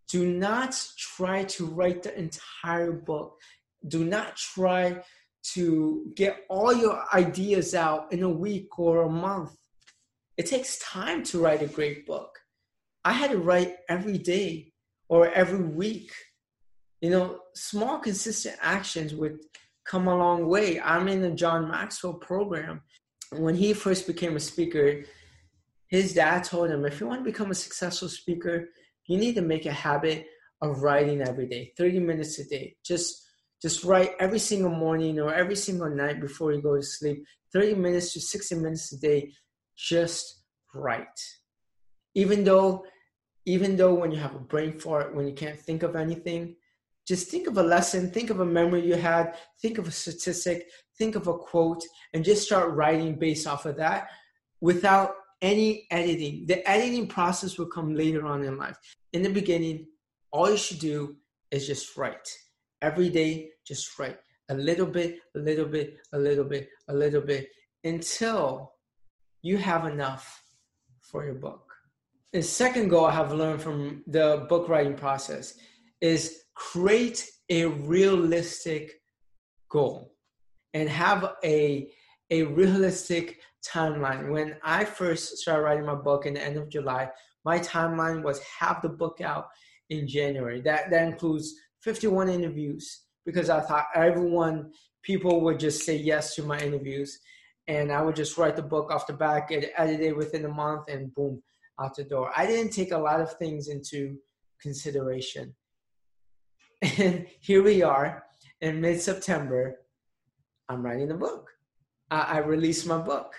Do 0.09 0.25
not 0.25 0.79
try 0.97 1.43
to 1.43 1.65
write 1.65 2.03
the 2.03 2.17
entire 2.17 2.91
book. 2.91 3.39
Do 3.87 4.03
not 4.05 4.35
try 4.35 5.01
to 5.53 6.11
get 6.15 6.45
all 6.49 6.73
your 6.73 7.03
ideas 7.13 7.75
out 7.75 8.11
in 8.11 8.23
a 8.23 8.29
week 8.29 8.79
or 8.79 9.03
a 9.03 9.09
month. 9.09 9.55
It 10.37 10.47
takes 10.47 10.79
time 10.79 11.23
to 11.23 11.39
write 11.39 11.61
a 11.61 11.67
great 11.67 12.05
book. 12.05 12.39
I 13.03 13.13
had 13.13 13.31
to 13.31 13.37
write 13.37 13.75
every 13.87 14.17
day 14.17 14.73
or 15.07 15.31
every 15.31 15.63
week. 15.63 16.11
You 17.01 17.11
know, 17.11 17.39
small, 17.53 17.99
consistent 17.99 18.57
actions 18.61 19.13
would 19.13 19.37
come 19.85 20.07
a 20.07 20.17
long 20.17 20.47
way. 20.47 20.79
I'm 20.81 21.07
in 21.07 21.21
the 21.21 21.31
John 21.31 21.69
Maxwell 21.69 22.15
program. 22.15 22.81
When 23.31 23.55
he 23.55 23.73
first 23.73 24.07
became 24.07 24.35
a 24.35 24.39
speaker, 24.39 25.03
his 25.87 26.13
dad 26.13 26.43
told 26.43 26.71
him 26.71 26.85
if 26.85 26.99
you 26.99 27.07
want 27.07 27.23
to 27.23 27.31
become 27.31 27.51
a 27.51 27.55
successful 27.55 28.09
speaker, 28.09 28.69
you 29.07 29.17
need 29.17 29.35
to 29.35 29.41
make 29.41 29.65
a 29.65 29.71
habit 29.71 30.27
of 30.61 30.81
writing 30.81 31.21
every 31.21 31.47
day, 31.47 31.73
30 31.77 31.99
minutes 31.99 32.39
a 32.39 32.45
day. 32.45 32.75
Just 32.83 33.25
just 33.61 33.83
write 33.83 34.11
every 34.19 34.39
single 34.39 34.69
morning 34.69 35.19
or 35.19 35.33
every 35.33 35.55
single 35.55 35.89
night 35.89 36.21
before 36.21 36.51
you 36.51 36.61
go 36.61 36.75
to 36.75 36.83
sleep, 36.83 37.25
30 37.53 37.75
minutes 37.75 38.13
to 38.13 38.19
60 38.19 38.55
minutes 38.55 38.91
a 38.93 38.99
day, 38.99 39.31
just 39.75 40.43
write. 40.73 41.19
Even 42.13 42.43
though, 42.43 42.85
even 43.45 43.75
though 43.75 43.93
when 43.93 44.11
you 44.11 44.19
have 44.19 44.35
a 44.35 44.39
brain 44.39 44.77
fart, 44.77 45.15
when 45.15 45.27
you 45.27 45.33
can't 45.33 45.59
think 45.59 45.83
of 45.83 45.95
anything, 45.95 46.55
just 47.07 47.29
think 47.29 47.47
of 47.47 47.57
a 47.57 47.63
lesson, 47.63 48.11
think 48.11 48.29
of 48.29 48.39
a 48.39 48.45
memory 48.45 48.85
you 48.85 48.95
had, 48.95 49.35
think 49.61 49.77
of 49.77 49.87
a 49.87 49.91
statistic, 49.91 50.69
think 50.97 51.15
of 51.15 51.27
a 51.27 51.37
quote, 51.37 51.83
and 52.13 52.25
just 52.25 52.45
start 52.45 52.75
writing 52.75 53.15
based 53.17 53.47
off 53.47 53.65
of 53.65 53.77
that 53.77 54.09
without 54.61 55.15
any 55.41 55.87
editing. 55.91 56.45
The 56.47 56.67
editing 56.69 57.07
process 57.07 57.57
will 57.57 57.67
come 57.67 57.93
later 57.93 58.25
on 58.25 58.43
in 58.43 58.57
life. 58.57 58.77
In 59.13 59.21
the 59.21 59.29
beginning, 59.29 59.87
all 60.31 60.49
you 60.49 60.57
should 60.57 60.79
do 60.79 61.15
is 61.51 61.67
just 61.67 61.95
write 61.97 62.27
every 62.81 63.09
day, 63.09 63.49
just 63.65 63.97
write 63.97 64.17
a 64.49 64.55
little 64.55 64.85
bit, 64.85 65.19
a 65.35 65.39
little 65.39 65.65
bit, 65.65 65.97
a 66.13 66.17
little 66.17 66.43
bit, 66.43 66.69
a 66.87 66.93
little 66.93 67.21
bit 67.21 67.47
until 67.83 68.73
you 69.41 69.57
have 69.57 69.85
enough 69.85 70.41
for 71.01 71.25
your 71.25 71.35
book. 71.35 71.71
The 72.33 72.41
second 72.41 72.89
goal 72.89 73.05
I 73.05 73.11
have 73.11 73.31
learned 73.31 73.61
from 73.61 74.03
the 74.07 74.45
book 74.49 74.67
writing 74.67 74.95
process 74.95 75.53
is 76.01 76.43
create 76.55 77.29
a 77.49 77.65
realistic 77.65 78.93
goal 79.69 80.15
and 80.73 80.89
have 80.89 81.35
a, 81.43 81.89
a 82.29 82.43
realistic 82.43 83.39
timeline. 83.65 84.29
When 84.31 84.55
I 84.63 84.85
first 84.85 85.37
started 85.37 85.63
writing 85.63 85.85
my 85.85 85.95
book 85.95 86.25
in 86.25 86.33
the 86.33 86.43
end 86.43 86.57
of 86.57 86.69
July, 86.69 87.09
my 87.43 87.59
timeline 87.59 88.23
was 88.23 88.41
have 88.59 88.81
the 88.81 88.89
book 88.89 89.21
out 89.21 89.47
in 89.89 90.07
January. 90.07 90.61
That 90.61 90.89
that 90.89 91.07
includes 91.07 91.53
51 91.81 92.29
interviews 92.29 93.01
because 93.25 93.49
I 93.49 93.61
thought 93.61 93.87
everyone, 93.93 94.71
people 95.03 95.41
would 95.41 95.59
just 95.59 95.85
say 95.85 95.95
yes 95.95 96.35
to 96.35 96.43
my 96.43 96.59
interviews. 96.59 97.19
And 97.67 97.91
I 97.91 98.01
would 98.01 98.15
just 98.15 98.37
write 98.37 98.55
the 98.55 98.61
book 98.61 98.91
off 98.91 99.07
the 99.07 99.13
back, 99.13 99.49
get 99.49 99.63
it 99.63 100.15
within 100.15 100.45
a 100.45 100.49
month, 100.49 100.87
and 100.87 101.13
boom, 101.15 101.41
out 101.81 101.95
the 101.95 102.03
door. 102.03 102.31
I 102.37 102.45
didn't 102.45 102.73
take 102.73 102.91
a 102.91 102.97
lot 102.97 103.21
of 103.21 103.33
things 103.37 103.67
into 103.67 104.17
consideration. 104.61 105.55
And 106.99 107.25
here 107.39 107.63
we 107.63 107.81
are 107.81 108.25
in 108.61 108.81
mid 108.81 109.01
September. 109.01 109.79
I'm 110.69 110.83
writing 110.83 111.07
the 111.07 111.15
book. 111.15 111.54
I, 112.09 112.19
I 112.19 112.37
released 112.39 112.87
my 112.87 112.97
book. 112.97 113.33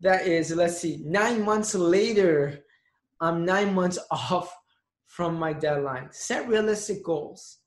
That 0.00 0.26
is, 0.26 0.54
let's 0.54 0.80
see, 0.80 1.02
nine 1.04 1.44
months 1.44 1.74
later, 1.74 2.64
I'm 3.20 3.44
nine 3.44 3.74
months 3.74 3.98
off 4.10 4.56
from 5.06 5.36
my 5.36 5.52
deadline. 5.52 6.08
Set 6.10 6.48
realistic 6.48 7.04
goals 7.04 7.58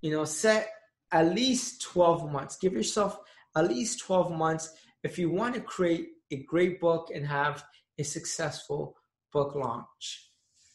you 0.00 0.10
know 0.10 0.24
set 0.24 0.70
at 1.12 1.34
least 1.34 1.82
12 1.82 2.30
months 2.30 2.56
give 2.56 2.72
yourself 2.72 3.18
at 3.56 3.68
least 3.68 4.00
12 4.00 4.32
months 4.32 4.70
if 5.02 5.18
you 5.18 5.30
want 5.30 5.54
to 5.54 5.60
create 5.60 6.08
a 6.30 6.36
great 6.44 6.80
book 6.80 7.10
and 7.14 7.26
have 7.26 7.64
a 7.98 8.04
successful 8.04 8.96
book 9.32 9.54
launch 9.54 10.30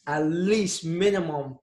at 0.06 0.24
least 0.24 0.84
minimum 0.84 1.58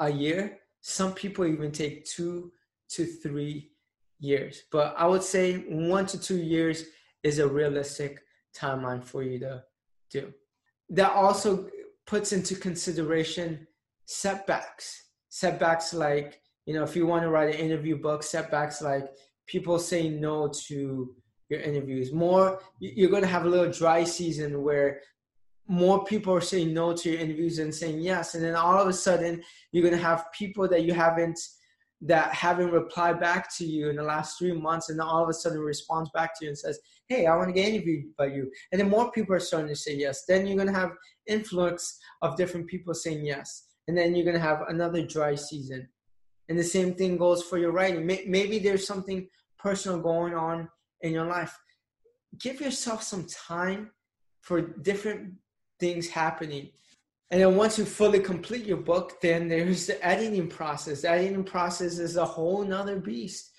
a 0.00 0.10
year 0.10 0.58
some 0.80 1.12
people 1.12 1.46
even 1.46 1.70
take 1.70 2.04
two 2.04 2.52
to 2.88 3.06
three 3.06 3.70
years. 4.22 4.62
But 4.70 4.94
i 4.96 5.06
would 5.06 5.22
say 5.22 5.64
one 5.68 6.06
to 6.06 6.18
two 6.18 6.38
years 6.38 6.84
is 7.22 7.38
a 7.38 7.46
realistic 7.46 8.20
timeline 8.56 9.04
for 9.04 9.22
you 9.22 9.38
to 9.40 9.62
do. 10.10 10.32
That 10.90 11.12
also 11.12 11.68
puts 12.06 12.32
into 12.32 12.54
consideration 12.54 13.66
setbacks. 14.06 15.08
Setbacks 15.28 15.92
like 15.92 16.40
you 16.66 16.74
know 16.74 16.84
if 16.84 16.94
you 16.96 17.06
want 17.06 17.22
to 17.22 17.30
write 17.30 17.54
an 17.54 17.60
interview 17.60 17.96
book 17.96 18.22
setbacks 18.22 18.80
like 18.80 19.08
people 19.46 19.78
saying 19.78 20.20
no 20.20 20.48
to 20.66 21.14
your 21.48 21.60
interviews. 21.60 22.12
More 22.12 22.60
you're 22.78 23.10
going 23.10 23.22
to 23.22 23.28
have 23.28 23.44
a 23.44 23.48
little 23.48 23.72
dry 23.72 24.04
season 24.04 24.62
where 24.62 25.00
more 25.68 26.04
people 26.04 26.34
are 26.34 26.40
saying 26.40 26.74
no 26.74 26.92
to 26.92 27.10
your 27.10 27.20
interviews 27.20 27.58
and 27.58 27.74
saying 27.74 28.00
yes. 28.00 28.34
And 28.34 28.44
then 28.44 28.54
all 28.54 28.78
of 28.78 28.88
a 28.88 28.92
sudden 28.92 29.42
you're 29.70 29.82
going 29.82 29.96
to 29.96 30.08
have 30.08 30.32
people 30.32 30.68
that 30.68 30.84
you 30.84 30.92
haven't 30.92 31.38
that 32.04 32.34
haven't 32.34 32.72
replied 32.72 33.20
back 33.20 33.54
to 33.56 33.64
you 33.64 33.88
in 33.88 33.96
the 33.96 34.02
last 34.02 34.38
three 34.38 34.52
months 34.52 34.88
and 34.88 34.98
then 34.98 35.06
all 35.06 35.22
of 35.22 35.28
a 35.28 35.32
sudden 35.32 35.60
responds 35.60 36.10
back 36.12 36.36
to 36.36 36.44
you 36.44 36.50
and 36.50 36.58
says, 36.58 36.80
Hey, 37.08 37.26
I 37.26 37.36
want 37.36 37.48
to 37.48 37.52
get 37.52 37.72
interviewed 37.72 38.16
by 38.16 38.26
you. 38.26 38.50
And 38.70 38.80
then 38.80 38.90
more 38.90 39.12
people 39.12 39.34
are 39.34 39.40
starting 39.40 39.68
to 39.68 39.76
say 39.76 39.94
yes. 39.94 40.24
Then 40.26 40.46
you're 40.46 40.56
going 40.56 40.72
to 40.72 40.78
have 40.78 40.92
influx 41.26 41.98
of 42.22 42.36
different 42.36 42.66
people 42.66 42.92
saying 42.92 43.24
yes. 43.24 43.68
And 43.86 43.96
then 43.96 44.14
you're 44.14 44.24
going 44.24 44.36
to 44.36 44.42
have 44.42 44.62
another 44.68 45.06
dry 45.06 45.34
season. 45.34 45.88
And 46.48 46.58
the 46.58 46.64
same 46.64 46.94
thing 46.94 47.16
goes 47.16 47.42
for 47.42 47.58
your 47.58 47.72
writing. 47.72 48.06
Maybe 48.06 48.58
there's 48.58 48.86
something 48.86 49.28
personal 49.58 50.00
going 50.00 50.34
on 50.34 50.68
in 51.02 51.12
your 51.12 51.26
life. 51.26 51.56
Give 52.40 52.60
yourself 52.60 53.02
some 53.02 53.26
time 53.26 53.90
for 54.40 54.60
different 54.60 55.34
things 55.78 56.08
happening. 56.08 56.70
And 57.32 57.40
then 57.40 57.56
once 57.56 57.78
you 57.78 57.86
fully 57.86 58.20
complete 58.20 58.66
your 58.66 58.76
book, 58.76 59.18
then 59.22 59.48
there's 59.48 59.86
the 59.86 60.06
editing 60.06 60.48
process. 60.48 61.00
The 61.00 61.10
editing 61.10 61.44
process 61.44 61.98
is 61.98 62.18
a 62.18 62.26
whole 62.26 62.62
nother 62.62 63.00
beast. 63.00 63.52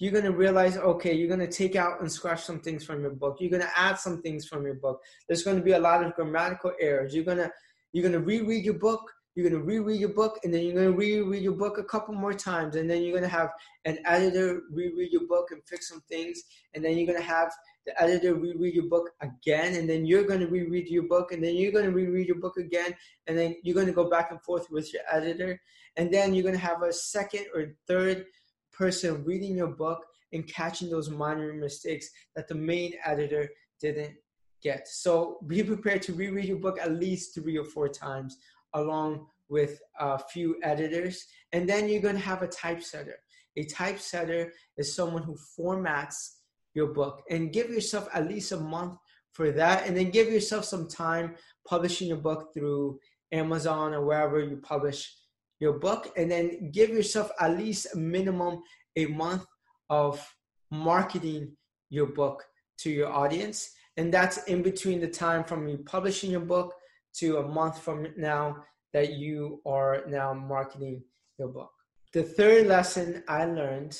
You're 0.00 0.10
gonna 0.10 0.32
realize, 0.32 0.76
okay, 0.76 1.14
you're 1.14 1.28
gonna 1.28 1.46
take 1.46 1.76
out 1.76 2.00
and 2.00 2.10
scratch 2.10 2.42
some 2.42 2.58
things 2.58 2.84
from 2.84 3.02
your 3.02 3.12
book. 3.12 3.36
You're 3.38 3.52
gonna 3.52 3.70
add 3.76 4.00
some 4.00 4.20
things 4.20 4.48
from 4.48 4.64
your 4.64 4.74
book. 4.74 5.00
There's 5.28 5.44
gonna 5.44 5.62
be 5.62 5.72
a 5.72 5.78
lot 5.78 6.04
of 6.04 6.12
grammatical 6.14 6.72
errors. 6.80 7.14
You're 7.14 7.24
gonna 7.24 7.52
you're 7.92 8.02
gonna 8.02 8.18
reread 8.18 8.64
your 8.64 8.74
book 8.74 9.08
you're 9.36 9.50
to 9.50 9.60
reread 9.60 10.00
your 10.00 10.10
book 10.10 10.38
and 10.42 10.52
then 10.52 10.64
you're 10.64 10.84
to 10.84 10.92
reread 10.92 11.42
your 11.42 11.52
book 11.52 11.78
a 11.78 11.84
couple 11.84 12.14
more 12.14 12.34
times 12.34 12.76
and 12.76 12.90
then 12.90 13.02
you're 13.02 13.20
to 13.20 13.28
have 13.28 13.50
an 13.84 13.98
editor 14.04 14.62
reread 14.72 15.12
your 15.12 15.26
book 15.28 15.48
and 15.50 15.62
fix 15.68 15.88
some 15.88 16.02
things 16.10 16.42
and 16.74 16.84
then 16.84 16.98
you're 16.98 17.16
to 17.16 17.22
have 17.22 17.50
the 17.90 18.02
editor 18.02 18.34
reread 18.34 18.74
your 18.74 18.84
book 18.84 19.10
again 19.20 19.74
and 19.74 19.88
then 19.88 20.04
you're 20.04 20.24
going 20.24 20.40
to 20.40 20.46
reread 20.46 20.88
your 20.88 21.02
book 21.04 21.32
and 21.32 21.42
then 21.42 21.56
you're 21.56 21.72
going 21.72 21.84
to 21.84 21.90
reread 21.90 22.26
your 22.26 22.38
book 22.38 22.56
again 22.56 22.94
and 23.26 23.36
then 23.36 23.56
you're 23.62 23.74
going 23.74 23.86
to 23.86 23.92
go 23.92 24.08
back 24.08 24.30
and 24.30 24.42
forth 24.42 24.70
with 24.70 24.92
your 24.92 25.02
editor 25.10 25.60
and 25.96 26.12
then 26.12 26.34
you're 26.34 26.42
going 26.42 26.54
to 26.54 26.60
have 26.60 26.82
a 26.82 26.92
second 26.92 27.46
or 27.54 27.74
third 27.86 28.24
person 28.72 29.24
reading 29.24 29.56
your 29.56 29.68
book 29.68 30.06
and 30.32 30.46
catching 30.46 30.88
those 30.88 31.10
minor 31.10 31.52
mistakes 31.52 32.08
that 32.36 32.46
the 32.48 32.54
main 32.54 32.92
editor 33.04 33.48
didn't 33.80 34.14
get 34.62 34.86
so 34.86 35.38
be 35.46 35.62
prepared 35.62 36.02
to 36.02 36.12
reread 36.12 36.44
your 36.44 36.58
book 36.58 36.78
at 36.80 36.92
least 36.92 37.34
three 37.34 37.56
or 37.56 37.64
four 37.64 37.88
times 37.88 38.36
along 38.74 39.26
with 39.50 39.82
a 39.98 40.18
few 40.18 40.56
editors. 40.62 41.26
And 41.52 41.68
then 41.68 41.88
you're 41.88 42.00
going 42.00 42.14
to 42.14 42.20
have 42.22 42.42
a 42.42 42.48
typesetter. 42.48 43.16
A 43.56 43.64
typesetter 43.66 44.50
is 44.78 44.94
someone 44.94 45.24
who 45.24 45.36
formats 45.58 46.36
your 46.74 46.88
book 46.88 47.22
and 47.30 47.52
give 47.52 47.70
yourself 47.70 48.08
at 48.14 48.28
least 48.28 48.52
a 48.52 48.56
month 48.56 48.96
for 49.32 49.50
that. 49.52 49.86
And 49.86 49.96
then 49.96 50.10
give 50.10 50.28
yourself 50.28 50.64
some 50.64 50.88
time 50.88 51.36
publishing 51.66 52.08
your 52.08 52.18
book 52.18 52.52
through 52.54 52.98
Amazon 53.32 53.94
or 53.94 54.04
wherever 54.04 54.40
you 54.40 54.56
publish 54.56 55.14
your 55.58 55.74
book. 55.74 56.12
And 56.16 56.30
then 56.30 56.70
give 56.72 56.90
yourself 56.90 57.30
at 57.40 57.56
least 57.56 57.88
a 57.94 57.98
minimum 57.98 58.62
a 58.96 59.06
month 59.06 59.44
of 59.88 60.24
marketing 60.70 61.56
your 61.90 62.06
book 62.06 62.44
to 62.78 62.90
your 62.90 63.12
audience. 63.12 63.70
And 63.96 64.12
that's 64.12 64.44
in 64.44 64.62
between 64.62 65.00
the 65.00 65.08
time 65.08 65.44
from 65.44 65.68
you 65.68 65.78
publishing 65.78 66.30
your 66.30 66.40
book 66.40 66.74
to 67.14 67.38
a 67.38 67.48
month 67.48 67.78
from 67.78 68.06
now 68.16 68.56
that 68.92 69.14
you 69.14 69.60
are 69.66 70.04
now 70.08 70.32
marketing 70.32 71.02
your 71.38 71.48
book. 71.48 71.70
The 72.12 72.22
third 72.22 72.66
lesson 72.66 73.22
I 73.28 73.44
learned 73.44 73.96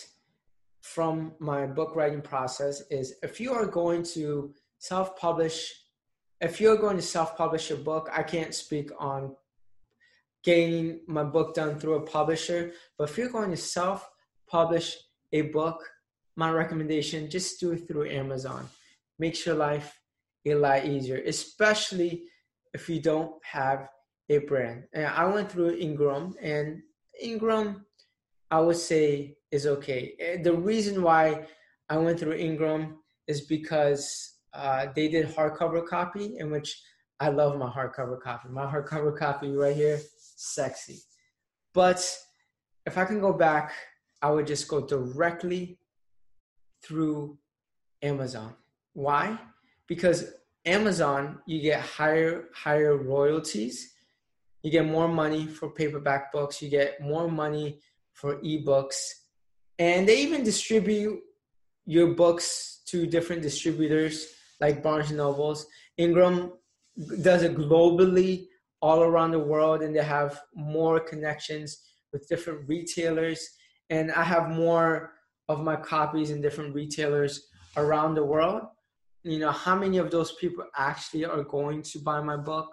from 0.81 1.33
my 1.39 1.67
book 1.67 1.95
writing 1.95 2.23
process 2.23 2.83
is 2.91 3.15
if 3.23 3.41
you 3.41 3.53
are 3.53 3.67
going 3.67 4.03
to 4.03 4.55
self 4.79 5.17
publish, 5.17 5.73
if 6.41 6.61
you're 6.61 6.77
going 6.77 6.97
to 6.97 7.03
self 7.03 7.37
publish 7.37 7.71
a 7.71 7.77
book, 7.77 8.09
I 8.13 8.23
can't 8.23 8.55
speak 8.55 8.91
on 8.99 9.37
getting 10.43 11.01
my 11.07 11.23
book 11.23 11.55
done 11.55 11.79
through 11.79 11.97
a 11.97 12.07
publisher, 12.07 12.73
but 12.97 13.11
if 13.11 13.19
you're 13.19 13.29
going 13.29 13.51
to 13.51 13.57
self 13.57 14.09
publish 14.49 14.97
a 15.33 15.43
book, 15.43 15.89
my 16.37 16.51
recommendation 16.51 17.31
just 17.31 17.61
do 17.61 17.73
it 17.73 17.87
through 17.87 18.09
Amazon. 18.11 18.69
Makes 19.19 19.45
your 19.45 19.57
life 19.57 20.01
a 20.47 20.55
lot 20.55 20.87
easier, 20.87 21.23
especially 21.27 22.25
if 22.73 22.89
you 22.89 23.01
don't 23.01 23.35
have 23.45 23.89
a 24.31 24.39
brand. 24.39 24.85
And 24.95 25.07
I 25.07 25.27
went 25.27 25.51
through 25.53 25.77
Ingram, 25.77 26.35
and 26.41 26.83
Ingram, 27.21 27.85
I 28.51 28.61
would 28.61 28.77
say, 28.77 29.37
is 29.51 29.67
okay. 29.67 30.15
Eh, 30.19 30.43
the 30.43 30.55
reason 30.55 31.03
why 31.03 31.47
I 31.89 31.97
went 31.99 32.21
through 32.21 32.35
Ingram 32.35 32.99
is 33.27 33.43
because 33.43 34.39
uh, 34.53 34.87
they 34.95 35.09
did 35.09 35.29
hardcover 35.29 35.87
copy, 35.87 36.37
in 36.39 36.51
which 36.51 36.81
I 37.21 37.29
love 37.29 37.59
my 37.59 37.69
hardcover 37.69 38.21
copy. 38.21 38.49
My 38.49 38.65
hardcover 38.67 39.17
copy 39.17 39.51
right 39.51 39.77
here, 39.77 40.01
sexy. 40.37 41.01
But 41.75 42.01
if 42.87 42.99
I 42.99 43.05
can 43.05 43.21
go 43.21 43.33
back, 43.33 43.73
I 44.23 44.31
would 44.31 44.47
just 44.47 44.69
go 44.69 44.87
directly 44.87 45.79
through 46.83 47.39
Amazon. 48.03 48.55
Why? 48.95 49.39
Because 49.87 50.33
Amazon, 50.65 51.41
you 51.47 51.61
get 51.63 51.81
higher 51.81 52.49
higher 52.55 52.97
royalties. 52.97 53.95
You 54.63 54.71
get 54.71 54.87
more 54.87 55.09
money 55.09 55.47
for 55.47 55.71
paperback 55.71 56.33
books. 56.33 56.61
You 56.61 56.69
get 56.69 57.01
more 57.01 57.31
money 57.31 57.81
for 58.21 58.37
ebooks, 58.43 59.01
and 59.79 60.07
they 60.07 60.21
even 60.21 60.45
distribute 60.45 61.21
your 61.87 62.15
books 62.15 62.83
to 62.87 63.07
different 63.07 63.43
distributors 63.43 64.27
like 64.61 64.83
Barnes 64.83 65.09
and 65.09 65.17
Nobles. 65.17 65.67
Ingram 65.97 66.53
does 67.23 67.43
it 67.43 67.57
globally, 67.57 68.49
all 68.83 69.03
around 69.03 69.31
the 69.31 69.39
world, 69.39 69.83
and 69.83 69.95
they 69.95 70.03
have 70.03 70.41
more 70.55 71.01
connections 71.01 71.79
with 72.13 72.29
different 72.29 72.69
retailers. 72.69 73.49
And 73.89 74.13
I 74.13 74.23
have 74.23 74.51
more 74.51 75.13
of 75.49 75.63
my 75.63 75.77
copies 75.77 76.31
in 76.31 76.41
different 76.41 76.75
retailers 76.75 77.49
around 77.77 78.15
the 78.15 78.25
world. 78.25 78.63
You 79.23 79.39
know 79.39 79.51
how 79.51 79.77
many 79.77 79.99
of 79.99 80.11
those 80.11 80.33
people 80.33 80.65
actually 80.77 81.25
are 81.25 81.43
going 81.43 81.83
to 81.83 81.99
buy 81.99 82.21
my 82.21 82.37
book? 82.37 82.69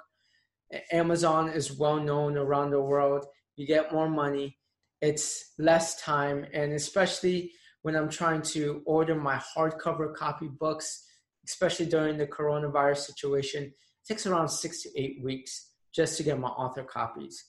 Amazon 0.92 1.50
is 1.50 1.78
well 1.78 2.00
known 2.00 2.38
around 2.38 2.72
the 2.72 2.82
world. 2.82 3.26
You 3.56 3.66
get 3.66 3.92
more 3.92 4.10
money 4.10 4.58
it's 5.02 5.54
less 5.60 6.02
time 6.02 6.46
and 6.54 6.74
especially 6.74 7.52
when 7.82 7.96
i'm 7.96 8.10
trying 8.10 8.42
to 8.42 8.82
order 8.86 9.16
my 9.16 9.36
hardcover 9.36 10.14
copy 10.14 10.48
books 10.48 11.06
especially 11.46 11.86
during 11.86 12.18
the 12.18 12.28
coronavirus 12.28 12.98
situation 12.98 13.64
it 13.64 13.74
takes 14.08 14.26
around 14.26 14.50
six 14.50 14.82
to 14.84 14.90
eight 15.00 15.22
weeks 15.24 15.72
just 15.94 16.18
to 16.18 16.24
get 16.24 16.40
my 16.40 16.50
author 16.50 16.84
copies 16.84 17.46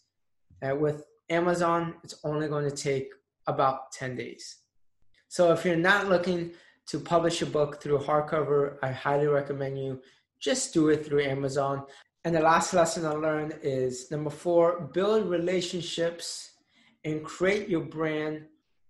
and 0.63 0.81
with 0.81 1.05
amazon 1.31 1.95
it's 2.05 2.19
only 2.25 2.49
going 2.49 2.69
to 2.69 2.77
take 2.77 3.09
about 3.47 3.93
10 3.93 4.17
days 4.17 4.59
so 5.29 5.53
if 5.53 5.65
you're 5.65 5.77
not 5.77 6.09
looking 6.09 6.53
to 6.89 6.99
publish 6.99 7.43
a 7.43 7.47
book 7.47 7.83
through 7.83 7.99
hardcover, 7.99 8.79
I 8.83 8.91
highly 8.91 9.27
recommend 9.27 9.79
you 9.79 10.01
just 10.41 10.73
do 10.73 10.89
it 10.89 11.05
through 11.05 11.23
Amazon. 11.23 11.85
And 12.25 12.35
the 12.35 12.41
last 12.41 12.73
lesson 12.73 13.05
I 13.05 13.11
learned 13.11 13.59
is 13.63 14.11
number 14.11 14.31
four, 14.31 14.91
build 14.95 15.29
relationships 15.29 16.48
and 17.13 17.25
create 17.25 17.69
your 17.69 17.81
brand 17.81 18.45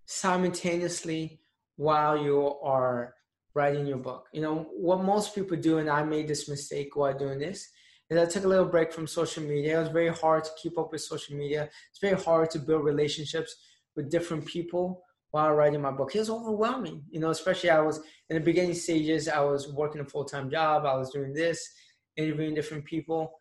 simultaneously 0.06 1.40
while 1.76 2.16
you 2.16 2.58
are 2.62 3.14
writing 3.54 3.86
your 3.86 3.98
book. 3.98 4.26
You 4.32 4.42
know, 4.42 4.68
what 4.76 5.02
most 5.02 5.34
people 5.34 5.56
do, 5.56 5.78
and 5.78 5.88
I 5.88 6.02
made 6.02 6.28
this 6.28 6.48
mistake 6.48 6.96
while 6.96 7.16
doing 7.16 7.38
this, 7.38 7.68
is 8.10 8.18
I 8.18 8.26
took 8.26 8.44
a 8.44 8.48
little 8.48 8.64
break 8.64 8.92
from 8.92 9.06
social 9.06 9.42
media. 9.42 9.76
It 9.76 9.82
was 9.82 9.88
very 9.90 10.08
hard 10.08 10.44
to 10.44 10.50
keep 10.60 10.78
up 10.78 10.92
with 10.92 11.02
social 11.02 11.36
media. 11.36 11.68
It's 11.90 12.00
very 12.00 12.20
hard 12.20 12.50
to 12.50 12.58
build 12.58 12.84
relationships 12.84 13.54
with 13.96 14.10
different 14.10 14.46
people 14.46 15.02
while 15.30 15.52
writing 15.52 15.82
my 15.82 15.90
book. 15.90 16.14
It 16.14 16.20
was 16.20 16.30
overwhelming, 16.30 17.04
you 17.10 17.20
know, 17.20 17.30
especially 17.30 17.70
I 17.70 17.80
was 17.80 18.00
in 18.30 18.36
the 18.36 18.40
beginning 18.40 18.74
stages, 18.74 19.28
I 19.28 19.40
was 19.40 19.72
working 19.72 20.00
a 20.00 20.04
full-time 20.04 20.50
job, 20.50 20.86
I 20.86 20.96
was 20.96 21.10
doing 21.10 21.34
this, 21.34 21.68
interviewing 22.16 22.54
different 22.54 22.84
people. 22.84 23.34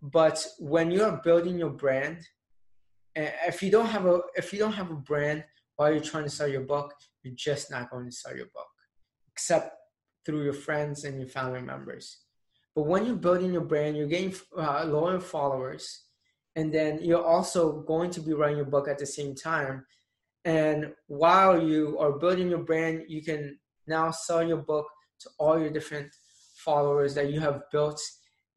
But 0.00 0.46
when 0.58 0.90
you're 0.90 1.20
building 1.24 1.58
your 1.58 1.70
brand, 1.70 2.18
if 3.14 3.62
you 3.62 3.70
don't 3.70 3.86
have 3.86 4.06
a 4.06 4.20
if 4.36 4.52
you 4.52 4.58
don't 4.58 4.72
have 4.72 4.90
a 4.90 4.94
brand 4.94 5.44
while 5.76 5.92
you're 5.92 6.02
trying 6.02 6.24
to 6.24 6.30
sell 6.30 6.48
your 6.48 6.62
book, 6.62 6.94
you're 7.22 7.34
just 7.36 7.70
not 7.70 7.90
going 7.90 8.06
to 8.06 8.12
sell 8.12 8.36
your 8.36 8.46
book, 8.54 8.68
except 9.32 9.74
through 10.24 10.44
your 10.44 10.52
friends 10.52 11.04
and 11.04 11.18
your 11.18 11.28
family 11.28 11.60
members. 11.60 12.18
But 12.74 12.86
when 12.86 13.04
you're 13.04 13.16
building 13.16 13.52
your 13.52 13.62
brand, 13.62 13.96
you're 13.96 14.06
getting 14.06 14.34
uh, 14.56 14.84
loyal 14.84 15.20
followers, 15.20 16.04
and 16.56 16.72
then 16.72 17.00
you're 17.02 17.24
also 17.24 17.82
going 17.82 18.10
to 18.12 18.20
be 18.20 18.32
writing 18.32 18.56
your 18.58 18.66
book 18.66 18.88
at 18.88 18.98
the 18.98 19.06
same 19.06 19.34
time 19.34 19.84
and 20.44 20.92
while 21.06 21.62
you 21.62 21.98
are 21.98 22.12
building 22.12 22.50
your 22.50 22.64
brand, 22.64 23.04
you 23.08 23.22
can 23.22 23.58
now 23.86 24.10
sell 24.10 24.46
your 24.46 24.58
book 24.58 24.86
to 25.20 25.30
all 25.38 25.58
your 25.58 25.70
different 25.70 26.08
followers 26.56 27.14
that 27.14 27.30
you 27.30 27.40
have 27.40 27.62
built 27.70 28.00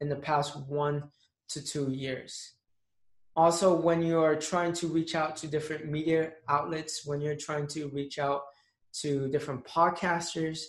in 0.00 0.08
the 0.08 0.16
past 0.16 0.56
one 0.68 1.04
to 1.48 1.62
two 1.62 1.90
years. 1.90 2.54
Also, 3.36 3.74
when 3.74 4.02
you 4.02 4.18
are 4.18 4.34
trying 4.34 4.72
to 4.72 4.86
reach 4.86 5.14
out 5.14 5.36
to 5.36 5.46
different 5.46 5.86
media 5.86 6.32
outlets, 6.48 7.04
when 7.04 7.20
you're 7.20 7.36
trying 7.36 7.66
to 7.66 7.88
reach 7.88 8.18
out 8.18 8.42
to 8.94 9.28
different 9.28 9.62
podcasters, 9.66 10.60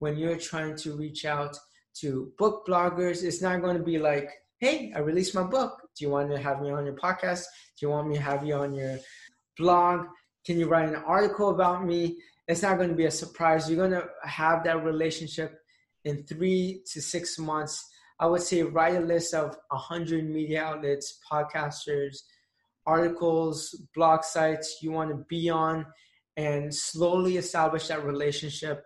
when 0.00 0.16
you're 0.16 0.36
trying 0.36 0.74
to 0.76 0.96
reach 0.96 1.24
out 1.24 1.56
to 1.94 2.32
book 2.36 2.66
bloggers, 2.66 3.22
it's 3.22 3.40
not 3.40 3.62
going 3.62 3.76
to 3.76 3.82
be 3.82 3.98
like, 3.98 4.28
hey, 4.58 4.92
I 4.94 4.98
released 4.98 5.36
my 5.36 5.44
book. 5.44 5.80
Do 5.96 6.04
you 6.04 6.10
want 6.10 6.30
to 6.30 6.38
have 6.38 6.60
me 6.60 6.70
on 6.70 6.84
your 6.84 6.96
podcast? 6.96 7.44
Do 7.78 7.86
you 7.86 7.90
want 7.90 8.08
me 8.08 8.16
to 8.16 8.22
have 8.22 8.44
you 8.44 8.54
on 8.54 8.74
your 8.74 8.98
blog? 9.56 10.06
Can 10.44 10.58
you 10.58 10.66
write 10.66 10.88
an 10.88 10.96
article 10.96 11.50
about 11.50 11.86
me? 11.86 12.18
It's 12.48 12.62
not 12.62 12.76
going 12.76 12.90
to 12.90 12.94
be 12.94 13.06
a 13.06 13.10
surprise. 13.10 13.70
You're 13.70 13.88
going 13.88 14.00
to 14.00 14.08
have 14.24 14.64
that 14.64 14.84
relationship 14.84 15.58
in 16.04 16.24
three 16.24 16.82
to 16.92 17.00
six 17.00 17.38
months. 17.38 17.84
I 18.18 18.26
would 18.26 18.42
say 18.42 18.62
write 18.62 18.96
a 18.96 19.00
list 19.00 19.34
of 19.34 19.56
100 19.68 20.28
media 20.28 20.62
outlets, 20.62 21.18
podcasters, 21.30 22.18
articles, 22.86 23.74
blog 23.94 24.24
sites 24.24 24.78
you 24.80 24.92
want 24.92 25.10
to 25.10 25.24
be 25.28 25.50
on, 25.50 25.86
and 26.36 26.74
slowly 26.74 27.36
establish 27.36 27.88
that 27.88 28.04
relationship 28.04 28.84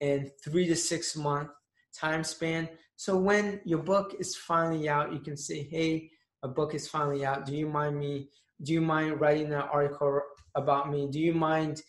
in 0.00 0.30
three 0.42 0.66
to 0.66 0.76
six 0.76 1.16
month 1.16 1.50
time 1.94 2.24
span. 2.24 2.68
So 2.96 3.16
when 3.16 3.60
your 3.64 3.80
book 3.80 4.14
is 4.18 4.36
finally 4.36 4.88
out, 4.88 5.12
you 5.12 5.20
can 5.20 5.36
say, 5.36 5.62
"Hey, 5.62 6.10
a 6.42 6.48
book 6.48 6.74
is 6.74 6.88
finally 6.88 7.24
out. 7.24 7.46
Do 7.46 7.54
you 7.54 7.68
mind 7.68 7.98
me? 7.98 8.28
Do 8.62 8.72
you 8.72 8.80
mind 8.80 9.20
writing 9.20 9.52
an 9.52 9.60
article 9.60 10.20
about 10.54 10.90
me? 10.90 11.08
Do 11.10 11.20
you 11.20 11.34
mind 11.34 11.82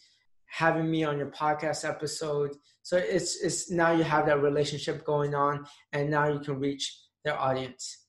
having 0.49 0.89
me 0.89 1.03
on 1.03 1.17
your 1.17 1.31
podcast 1.31 1.88
episode?" 1.88 2.55
So 2.83 2.97
it's 2.97 3.41
it's 3.41 3.69
now 3.69 3.91
you 3.91 4.03
have 4.03 4.25
that 4.27 4.41
relationship 4.41 5.05
going 5.05 5.36
on, 5.36 5.65
and 5.91 6.10
now 6.10 6.27
you 6.27 6.39
can 6.39 6.60
reach 6.60 6.97
their 7.23 7.38
audience. 7.38 8.05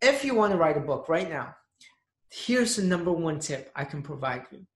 If 0.00 0.24
you 0.24 0.34
want 0.34 0.52
to 0.52 0.58
write 0.58 0.76
a 0.76 0.80
book 0.80 1.08
right 1.08 1.28
now, 1.28 1.54
here's 2.30 2.76
the 2.76 2.82
number 2.82 3.12
one 3.12 3.38
tip 3.40 3.70
I 3.74 3.84
can 3.84 4.02
provide 4.02 4.46
you. 4.50 4.66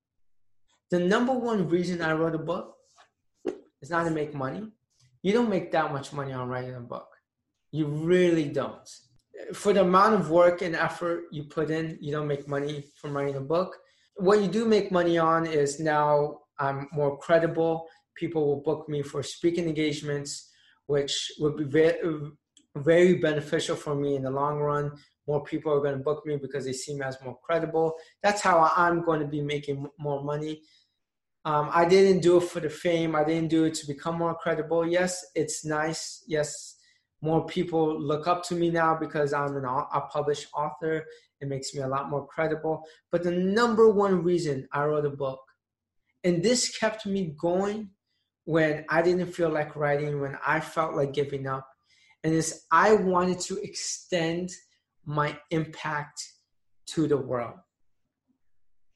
The 0.91 1.01
number 1.01 1.33
one 1.33 1.69
reason 1.69 2.03
I 2.03 2.13
wrote 2.13 2.35
a 2.35 2.39
book 2.39 2.75
is 3.81 3.91
not 3.91 4.05
to 4.05 4.11
make 4.11 4.35
money. 4.35 4.69
You 5.23 5.33
don't 5.33 5.49
make 5.49 5.73
that 5.73 5.93
much 5.93 6.13
money 6.13 6.33
on 6.33 6.49
writing 6.49 6.75
a 6.75 6.81
book. 6.81 7.09
You 7.71 7.87
really 7.87 8.49
don't. 8.49 8.89
For 9.53 9.73
the 9.73 9.83
amount 9.83 10.15
of 10.15 10.31
work 10.31 10.63
and 10.63 10.77
effort 10.77 11.25
you 11.33 11.45
put 11.45 11.71
in, 11.71 11.99
you 12.01 12.13
don't 12.13 12.29
make 12.29 12.47
money 12.47 12.85
from 12.97 13.17
writing 13.17 13.37
a 13.37 13.41
book. 13.41 13.77
What 14.17 14.41
you 14.43 14.49
do 14.49 14.65
make 14.67 14.93
money 14.93 15.19
on 15.19 15.47
is 15.47 15.81
now 15.81 16.41
I'm 16.59 16.89
more 16.93 17.19
credible. 17.19 17.87
People 18.15 18.47
will 18.47 18.63
book 18.63 18.89
me 18.89 19.03
for 19.03 19.23
speaking 19.23 19.67
engagements, 19.67 20.51
which 20.87 21.33
would 21.39 21.57
be 21.57 21.65
very, 21.65 21.99
very 22.77 23.15
beneficial 23.15 23.77
for 23.77 23.95
me 23.95 24.17
in 24.17 24.23
the 24.23 24.31
long 24.31 24.59
run 24.59 24.93
more 25.27 25.43
people 25.43 25.73
are 25.73 25.81
going 25.81 25.97
to 25.97 26.03
book 26.03 26.25
me 26.27 26.37
because 26.37 26.65
they 26.65 26.73
see 26.73 26.95
me 26.95 27.03
as 27.03 27.19
more 27.23 27.39
credible. 27.43 27.95
That's 28.23 28.43
how 28.43 28.71
I'm 28.77 29.03
going 29.03 29.21
to 29.21 29.27
be 29.27 29.41
making 29.41 29.87
more 29.99 30.23
money. 30.23 30.63
Um, 31.45 31.71
I 31.73 31.85
didn't 31.85 32.21
do 32.21 32.39
it 32.39 32.45
for 32.45 32.61
the 32.61 32.71
fame. 32.71 33.15
I 33.15 33.25
didn't 33.25 33.49
do 33.49 33.65
it 33.65 33.75
to 33.75 33.87
become 33.87 34.19
more 34.19 34.35
credible. 34.35 34.87
Yes, 34.87 35.25
it's 35.35 35.65
nice. 35.65 36.25
Yes, 36.27 36.77
more 37.21 37.47
people 37.47 38.01
look 38.01 38.27
up 38.27 38.43
to 38.45 38.55
me 38.55 38.71
now 38.71 38.97
because 38.97 39.33
I'm 39.33 39.57
an, 39.57 39.65
a 39.65 40.01
published 40.11 40.49
author. 40.55 41.05
It 41.41 41.49
makes 41.49 41.75
me 41.75 41.83
a 41.83 41.89
lot 41.89 42.11
more 42.11 42.27
credible. 42.27 42.83
But 43.11 43.23
the 43.23 43.31
number 43.31 43.91
one 43.91 44.23
reason 44.23 44.67
I 44.73 44.85
wrote 44.85 45.07
a 45.07 45.11
book, 45.11 45.41
and 46.25 46.43
this 46.43 46.77
kept 46.77 47.07
me 47.07 47.35
going 47.39 47.91
when 48.45 48.85
I 48.89 49.03
didn't 49.03 49.33
feel 49.33 49.51
like 49.51 49.77
writing, 49.77 50.21
when 50.21 50.37
I 50.47 50.61
felt 50.61 50.95
like 50.95 51.13
giving 51.13 51.47
up, 51.47 51.69
and 52.23 52.35
is 52.35 52.65
I 52.73 52.95
wanted 52.95 53.41
to 53.41 53.63
extend– 53.63 54.51
my 55.07 55.39
impact 55.51 56.33
to 56.87 57.07
the 57.07 57.17
world. 57.17 57.59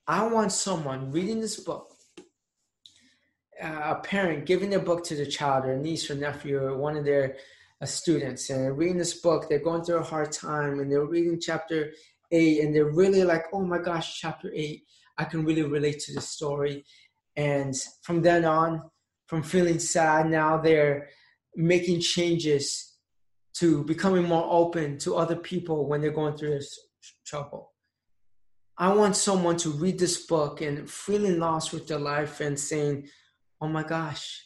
I 0.07 0.27
want 0.27 0.53
someone 0.53 1.13
reading 1.13 1.41
this 1.41 1.61
book, 1.61 1.93
uh, 3.63 3.95
a 3.97 4.01
parent 4.03 4.47
giving 4.47 4.71
their 4.71 4.81
book 4.81 5.05
to 5.05 5.15
the 5.15 5.27
child 5.27 5.67
or 5.67 5.77
niece 5.77 6.11
or 6.11 6.15
nephew 6.15 6.59
or 6.59 6.79
one 6.79 6.97
of 6.97 7.05
their 7.05 7.37
uh, 7.81 7.87
students, 7.87 8.49
and 8.51 8.77
reading 8.77 8.97
this 8.97 9.21
book, 9.21 9.49
they're 9.49 9.59
going 9.59 9.85
through 9.85 9.99
a 9.99 10.03
hard 10.03 10.33
time, 10.33 10.81
and 10.81 10.91
they're 10.91 11.05
reading 11.05 11.39
chapter 11.41 11.93
eight, 12.33 12.65
and 12.65 12.75
they're 12.75 12.91
really 12.91 13.23
like, 13.23 13.45
oh 13.53 13.65
my 13.65 13.79
gosh, 13.79 14.19
chapter 14.19 14.51
eight, 14.55 14.85
I 15.19 15.25
can 15.25 15.45
really 15.45 15.63
relate 15.63 16.01
to 16.01 16.15
the 16.15 16.21
story. 16.21 16.85
And 17.39 17.73
from 18.03 18.21
then 18.21 18.45
on, 18.45 18.83
from 19.29 19.45
feeling 19.45 19.79
sad, 19.79 20.29
now 20.29 20.59
they're 20.59 21.09
making 21.55 22.01
changes 22.01 22.97
to 23.55 23.85
becoming 23.85 24.25
more 24.25 24.47
open 24.51 24.99
to 24.99 25.15
other 25.15 25.37
people 25.37 25.87
when 25.87 26.01
they're 26.01 26.11
going 26.11 26.37
through 26.37 26.51
this 26.51 26.77
trouble. 27.25 27.73
I 28.77 28.93
want 28.93 29.15
someone 29.15 29.57
to 29.59 29.71
read 29.71 30.01
this 30.01 30.27
book 30.27 30.63
and 30.63 30.91
feeling 30.91 31.39
lost 31.39 31.73
with 31.73 31.87
their 31.87 32.01
life 32.01 32.41
and 32.41 32.59
saying, 32.59 33.09
Oh 33.61 33.69
my 33.69 33.85
gosh, 33.85 34.45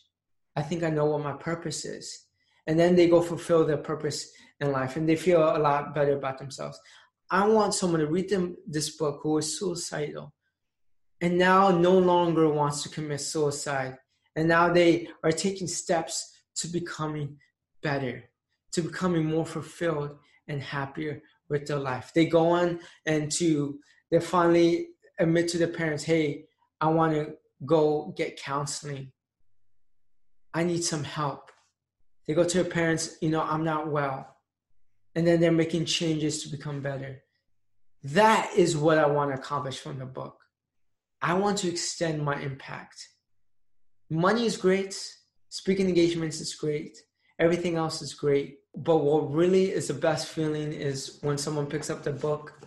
I 0.55 0.61
think 0.61 0.83
I 0.83 0.91
know 0.91 1.07
what 1.07 1.25
my 1.25 1.33
purpose 1.33 1.87
is. 1.87 2.27
And 2.67 2.79
then 2.79 2.95
they 2.95 3.09
go 3.09 3.23
fulfill 3.23 3.67
their 3.67 3.79
purpose 3.79 4.31
in 4.61 4.71
life 4.71 4.97
and 4.97 5.09
they 5.09 5.17
feel 5.17 5.41
a 5.41 5.59
lot 5.59 5.95
better 5.95 6.17
about 6.17 6.39
themselves. 6.39 6.79
I 7.31 7.47
want 7.47 7.73
someone 7.73 8.01
to 8.01 8.07
read 8.07 8.29
them 8.29 8.57
this 8.67 8.97
book 8.97 9.21
who 9.23 9.39
is 9.39 9.59
suicidal 9.59 10.35
and 11.23 11.39
now 11.39 11.71
no 11.71 11.97
longer 11.99 12.49
wants 12.49 12.83
to 12.83 12.91
commit 12.91 13.23
suicide. 13.23 13.97
And 14.37 14.49
now 14.49 14.73
they 14.73 15.09
are 15.25 15.33
taking 15.33 15.67
steps 15.67 16.33
to 16.57 16.69
becoming 16.69 17.39
better 17.83 18.25
to 18.73 18.83
becoming 18.83 19.25
more 19.25 19.47
fulfilled 19.47 20.19
and 20.49 20.61
happier 20.61 21.23
with 21.49 21.67
their 21.67 21.79
life. 21.79 22.11
They 22.15 22.27
go 22.27 22.49
on 22.49 22.81
and 23.07 23.31
to 23.33 23.79
they 24.11 24.21
finally 24.21 24.89
admit 25.19 25.49
to 25.49 25.59
their 25.59 25.69
parents, 25.69 26.05
hey, 26.05 26.47
I 26.81 26.89
want 26.89 27.15
to 27.15 27.35
go 27.65 28.13
get 28.17 28.41
counseling. 28.41 29.13
I 30.53 30.65
need 30.65 30.85
some 30.85 31.05
help. 31.05 31.51
They 32.27 32.35
go 32.35 32.45
to 32.45 32.63
their 32.63 32.71
parents, 32.71 33.17
you 33.21 33.31
know, 33.31 33.43
I'm 33.43 33.65
not 33.65 33.91
well. 33.91 34.37
And 35.15 35.27
then 35.27 35.41
they're 35.41 35.53
making 35.53 35.87
changes 35.87 36.43
to 36.43 36.51
become 36.51 36.81
better. 36.81 37.23
That 38.05 38.51
is 38.57 38.77
what 38.77 38.99
I 38.99 39.07
want 39.07 39.31
to 39.31 39.41
accomplish 39.41 39.79
from 39.79 39.99
the 39.99 40.07
book. 40.07 40.42
I 41.23 41.35
want 41.35 41.59
to 41.59 41.69
extend 41.69 42.25
my 42.25 42.41
impact. 42.41 43.09
Money 44.11 44.45
is 44.45 44.57
great, 44.57 44.95
speaking 45.49 45.89
engagements 45.89 46.41
is 46.41 46.55
great, 46.55 46.99
everything 47.39 47.77
else 47.77 48.03
is 48.03 48.13
great. 48.13 48.59
But 48.75 48.99
what 48.99 49.33
really 49.33 49.71
is 49.71 49.89
the 49.89 49.95
best 49.95 50.27
feeling 50.27 50.73
is 50.73 51.19
when 51.23 51.39
someone 51.39 51.67
picks 51.67 51.91
up 51.91 52.03
the 52.03 52.13
book 52.13 52.59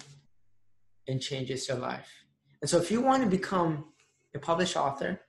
and 1.08 1.22
changes 1.22 1.68
their 1.68 1.78
life. 1.78 2.10
And 2.62 2.70
so 2.70 2.78
if 2.78 2.90
you 2.90 3.02
want 3.02 3.24
to 3.24 3.30
become 3.30 3.86
a 4.34 4.40
published 4.40 4.78
author 4.78 5.20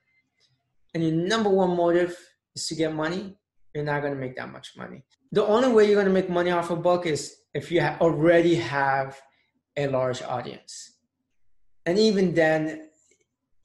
and 0.95 1.03
your 1.03 1.12
number 1.12 1.51
one 1.51 1.77
motive 1.77 2.17
is 2.55 2.67
to 2.69 2.75
get 2.75 2.95
money, 2.95 3.37
you're 3.75 3.85
not 3.85 4.01
going 4.01 4.15
to 4.15 4.19
make 4.19 4.37
that 4.37 4.53
much 4.53 4.77
money. 4.77 5.05
The 5.33 5.45
only 5.45 5.69
way 5.69 5.85
you're 5.87 6.01
going 6.03 6.07
to 6.07 6.12
make 6.12 6.31
money 6.31 6.51
off 6.51 6.71
a 6.71 6.77
book 6.77 7.07
is 7.07 7.37
if 7.53 7.73
you 7.73 7.81
already 7.81 8.55
have 8.55 9.21
a 9.77 9.89
large 9.89 10.23
audience. 10.23 10.93
And 11.85 11.99
even 11.99 12.35
then, 12.35 12.86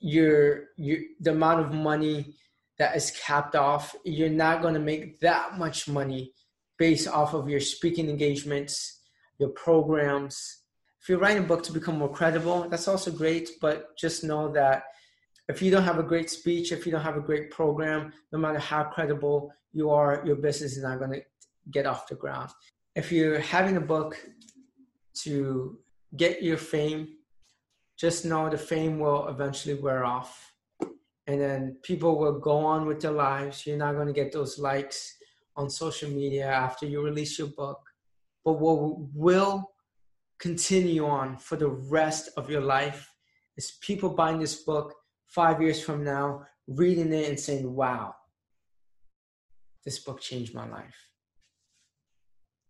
your, 0.01 0.65
your 0.77 0.99
the 1.19 1.31
amount 1.31 1.61
of 1.61 1.73
money 1.73 2.35
that 2.77 2.95
is 2.95 3.11
capped 3.11 3.55
off, 3.55 3.95
you're 4.03 4.29
not 4.29 4.61
going 4.61 4.73
to 4.73 4.79
make 4.79 5.19
that 5.19 5.57
much 5.57 5.87
money 5.87 6.33
based 6.77 7.07
off 7.07 7.33
of 7.33 7.47
your 7.47 7.59
speaking 7.59 8.09
engagements, 8.09 9.01
your 9.37 9.49
programs. 9.49 10.63
If 11.01 11.09
you're 11.09 11.19
writing 11.19 11.43
a 11.43 11.47
book 11.47 11.63
to 11.63 11.71
become 11.71 11.99
more 11.99 12.11
credible, 12.11 12.67
that's 12.69 12.87
also 12.87 13.11
great, 13.11 13.51
but 13.61 13.95
just 13.97 14.23
know 14.23 14.51
that 14.53 14.83
if 15.47 15.61
you 15.61 15.69
don't 15.69 15.83
have 15.83 15.99
a 15.99 16.03
great 16.03 16.29
speech, 16.29 16.71
if 16.71 16.85
you 16.85 16.91
don't 16.91 17.01
have 17.01 17.17
a 17.17 17.21
great 17.21 17.51
program, 17.51 18.11
no 18.31 18.39
matter 18.39 18.59
how 18.59 18.83
credible 18.83 19.51
you 19.73 19.91
are, 19.91 20.23
your 20.25 20.35
business 20.35 20.77
is 20.77 20.83
not 20.83 20.99
going 20.99 21.11
to 21.11 21.21
get 21.69 21.85
off 21.85 22.07
the 22.07 22.15
ground. 22.15 22.49
If 22.95 23.11
you're 23.11 23.39
having 23.39 23.77
a 23.77 23.81
book 23.81 24.17
to 25.23 25.77
get 26.15 26.41
your 26.41 26.57
fame, 26.57 27.09
just 28.01 28.25
know 28.25 28.49
the 28.49 28.57
fame 28.57 28.97
will 28.97 29.27
eventually 29.27 29.75
wear 29.75 30.03
off. 30.03 30.53
And 31.27 31.39
then 31.39 31.77
people 31.83 32.17
will 32.17 32.39
go 32.39 32.57
on 32.57 32.87
with 32.87 32.99
their 32.99 33.11
lives. 33.11 33.67
You're 33.67 33.77
not 33.77 33.93
going 33.93 34.07
to 34.07 34.13
get 34.13 34.31
those 34.31 34.57
likes 34.57 35.17
on 35.55 35.69
social 35.69 36.09
media 36.09 36.47
after 36.47 36.87
you 36.87 37.03
release 37.03 37.37
your 37.37 37.49
book, 37.49 37.79
but 38.43 38.53
what 38.53 38.97
will 39.13 39.71
continue 40.39 41.05
on 41.05 41.37
for 41.37 41.57
the 41.57 41.67
rest 41.67 42.29
of 42.37 42.49
your 42.49 42.61
life 42.61 43.07
is 43.55 43.77
people 43.81 44.09
buying 44.09 44.39
this 44.39 44.63
book 44.63 44.95
five 45.27 45.61
years 45.61 45.83
from 45.83 46.03
now, 46.03 46.43
reading 46.67 47.13
it 47.13 47.29
and 47.29 47.39
saying, 47.39 47.71
wow, 47.71 48.15
this 49.85 49.99
book 49.99 50.19
changed 50.19 50.55
my 50.55 50.67
life. 50.67 51.09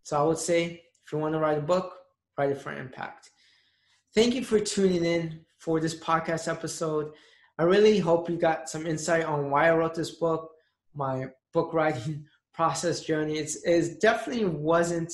So 0.04 0.20
I 0.20 0.24
would 0.24 0.40
say 0.40 0.84
if 1.06 1.14
you 1.14 1.20
want 1.20 1.34
to 1.36 1.40
write 1.40 1.60
a 1.60 1.62
book, 1.62 1.94
write 2.38 2.50
it 2.50 2.62
for 2.62 2.74
impact. 2.74 3.31
Thank 4.14 4.36
you 4.36 4.44
for 4.44 4.60
tuning 4.60 5.06
in 5.06 5.46
for 5.58 5.80
this 5.80 5.98
podcast 5.98 6.52
episode. 6.52 7.14
I 7.58 7.64
really 7.64 7.98
hope 7.98 8.30
you 8.30 8.36
got 8.36 8.68
some 8.68 8.86
insight 8.86 9.24
on 9.24 9.50
why 9.50 9.70
I 9.70 9.74
wrote 9.74 9.96
this 9.96 10.16
book, 10.16 10.52
my 10.94 11.28
book 11.54 11.74
writing 11.74 12.26
process 12.54 13.00
journey. 13.06 13.38
It's, 13.38 13.64
it 13.64 14.02
definitely 14.02 14.44
wasn't, 14.44 15.14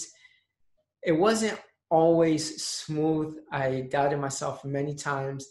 it 1.04 1.12
wasn't 1.12 1.60
always 1.92 2.64
smooth. 2.64 3.36
I 3.52 3.82
doubted 3.92 4.20
myself 4.20 4.66
many 4.66 4.96
times. 4.96 5.46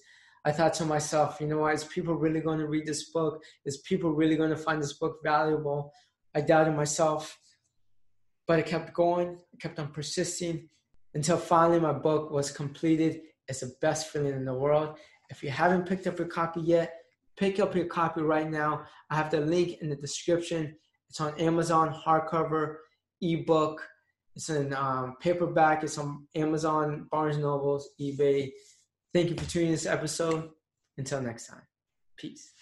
I 0.44 0.50
thought 0.50 0.74
to 0.74 0.84
myself, 0.84 1.40
you 1.40 1.46
know 1.46 1.58
what, 1.58 1.74
is 1.74 1.84
people 1.84 2.14
really 2.16 2.40
going 2.40 2.58
to 2.58 2.66
read 2.66 2.84
this 2.84 3.10
book? 3.10 3.40
Is 3.64 3.76
people 3.82 4.10
really 4.10 4.34
going 4.34 4.50
to 4.50 4.56
find 4.56 4.82
this 4.82 4.94
book 4.94 5.18
valuable? 5.22 5.92
I 6.34 6.40
doubted 6.40 6.74
myself, 6.74 7.38
but 8.48 8.58
I 8.58 8.62
kept 8.62 8.92
going, 8.92 9.38
I 9.54 9.56
kept 9.60 9.78
on 9.78 9.92
persisting 9.92 10.68
until 11.14 11.36
finally 11.36 11.78
my 11.78 11.92
book 11.92 12.32
was 12.32 12.50
completed. 12.50 13.20
It's 13.48 13.60
the 13.60 13.74
best 13.80 14.08
feeling 14.08 14.34
in 14.34 14.44
the 14.44 14.54
world. 14.54 14.98
If 15.30 15.42
you 15.42 15.50
haven't 15.50 15.86
picked 15.86 16.06
up 16.06 16.18
your 16.18 16.28
copy 16.28 16.60
yet, 16.60 16.92
Pick 17.36 17.60
up 17.60 17.76
your 17.76 17.86
copy 17.86 18.22
right 18.22 18.50
now. 18.50 18.84
I 19.10 19.16
have 19.16 19.30
the 19.30 19.40
link 19.40 19.82
in 19.82 19.90
the 19.90 19.96
description. 19.96 20.74
It's 21.10 21.20
on 21.20 21.38
Amazon, 21.38 21.94
hardcover, 21.94 22.76
ebook. 23.20 23.86
It's 24.34 24.48
in 24.48 24.72
um, 24.72 25.16
paperback. 25.20 25.82
It's 25.82 25.98
on 25.98 26.26
Amazon, 26.34 27.06
Barnes 27.10 27.38
Nobles, 27.38 27.90
eBay. 28.00 28.50
Thank 29.12 29.30
you 29.30 29.36
for 29.36 29.48
tuning 29.48 29.68
in 29.68 29.74
this 29.74 29.86
episode. 29.86 30.50
Until 30.98 31.20
next 31.20 31.48
time, 31.48 31.62
peace. 32.16 32.52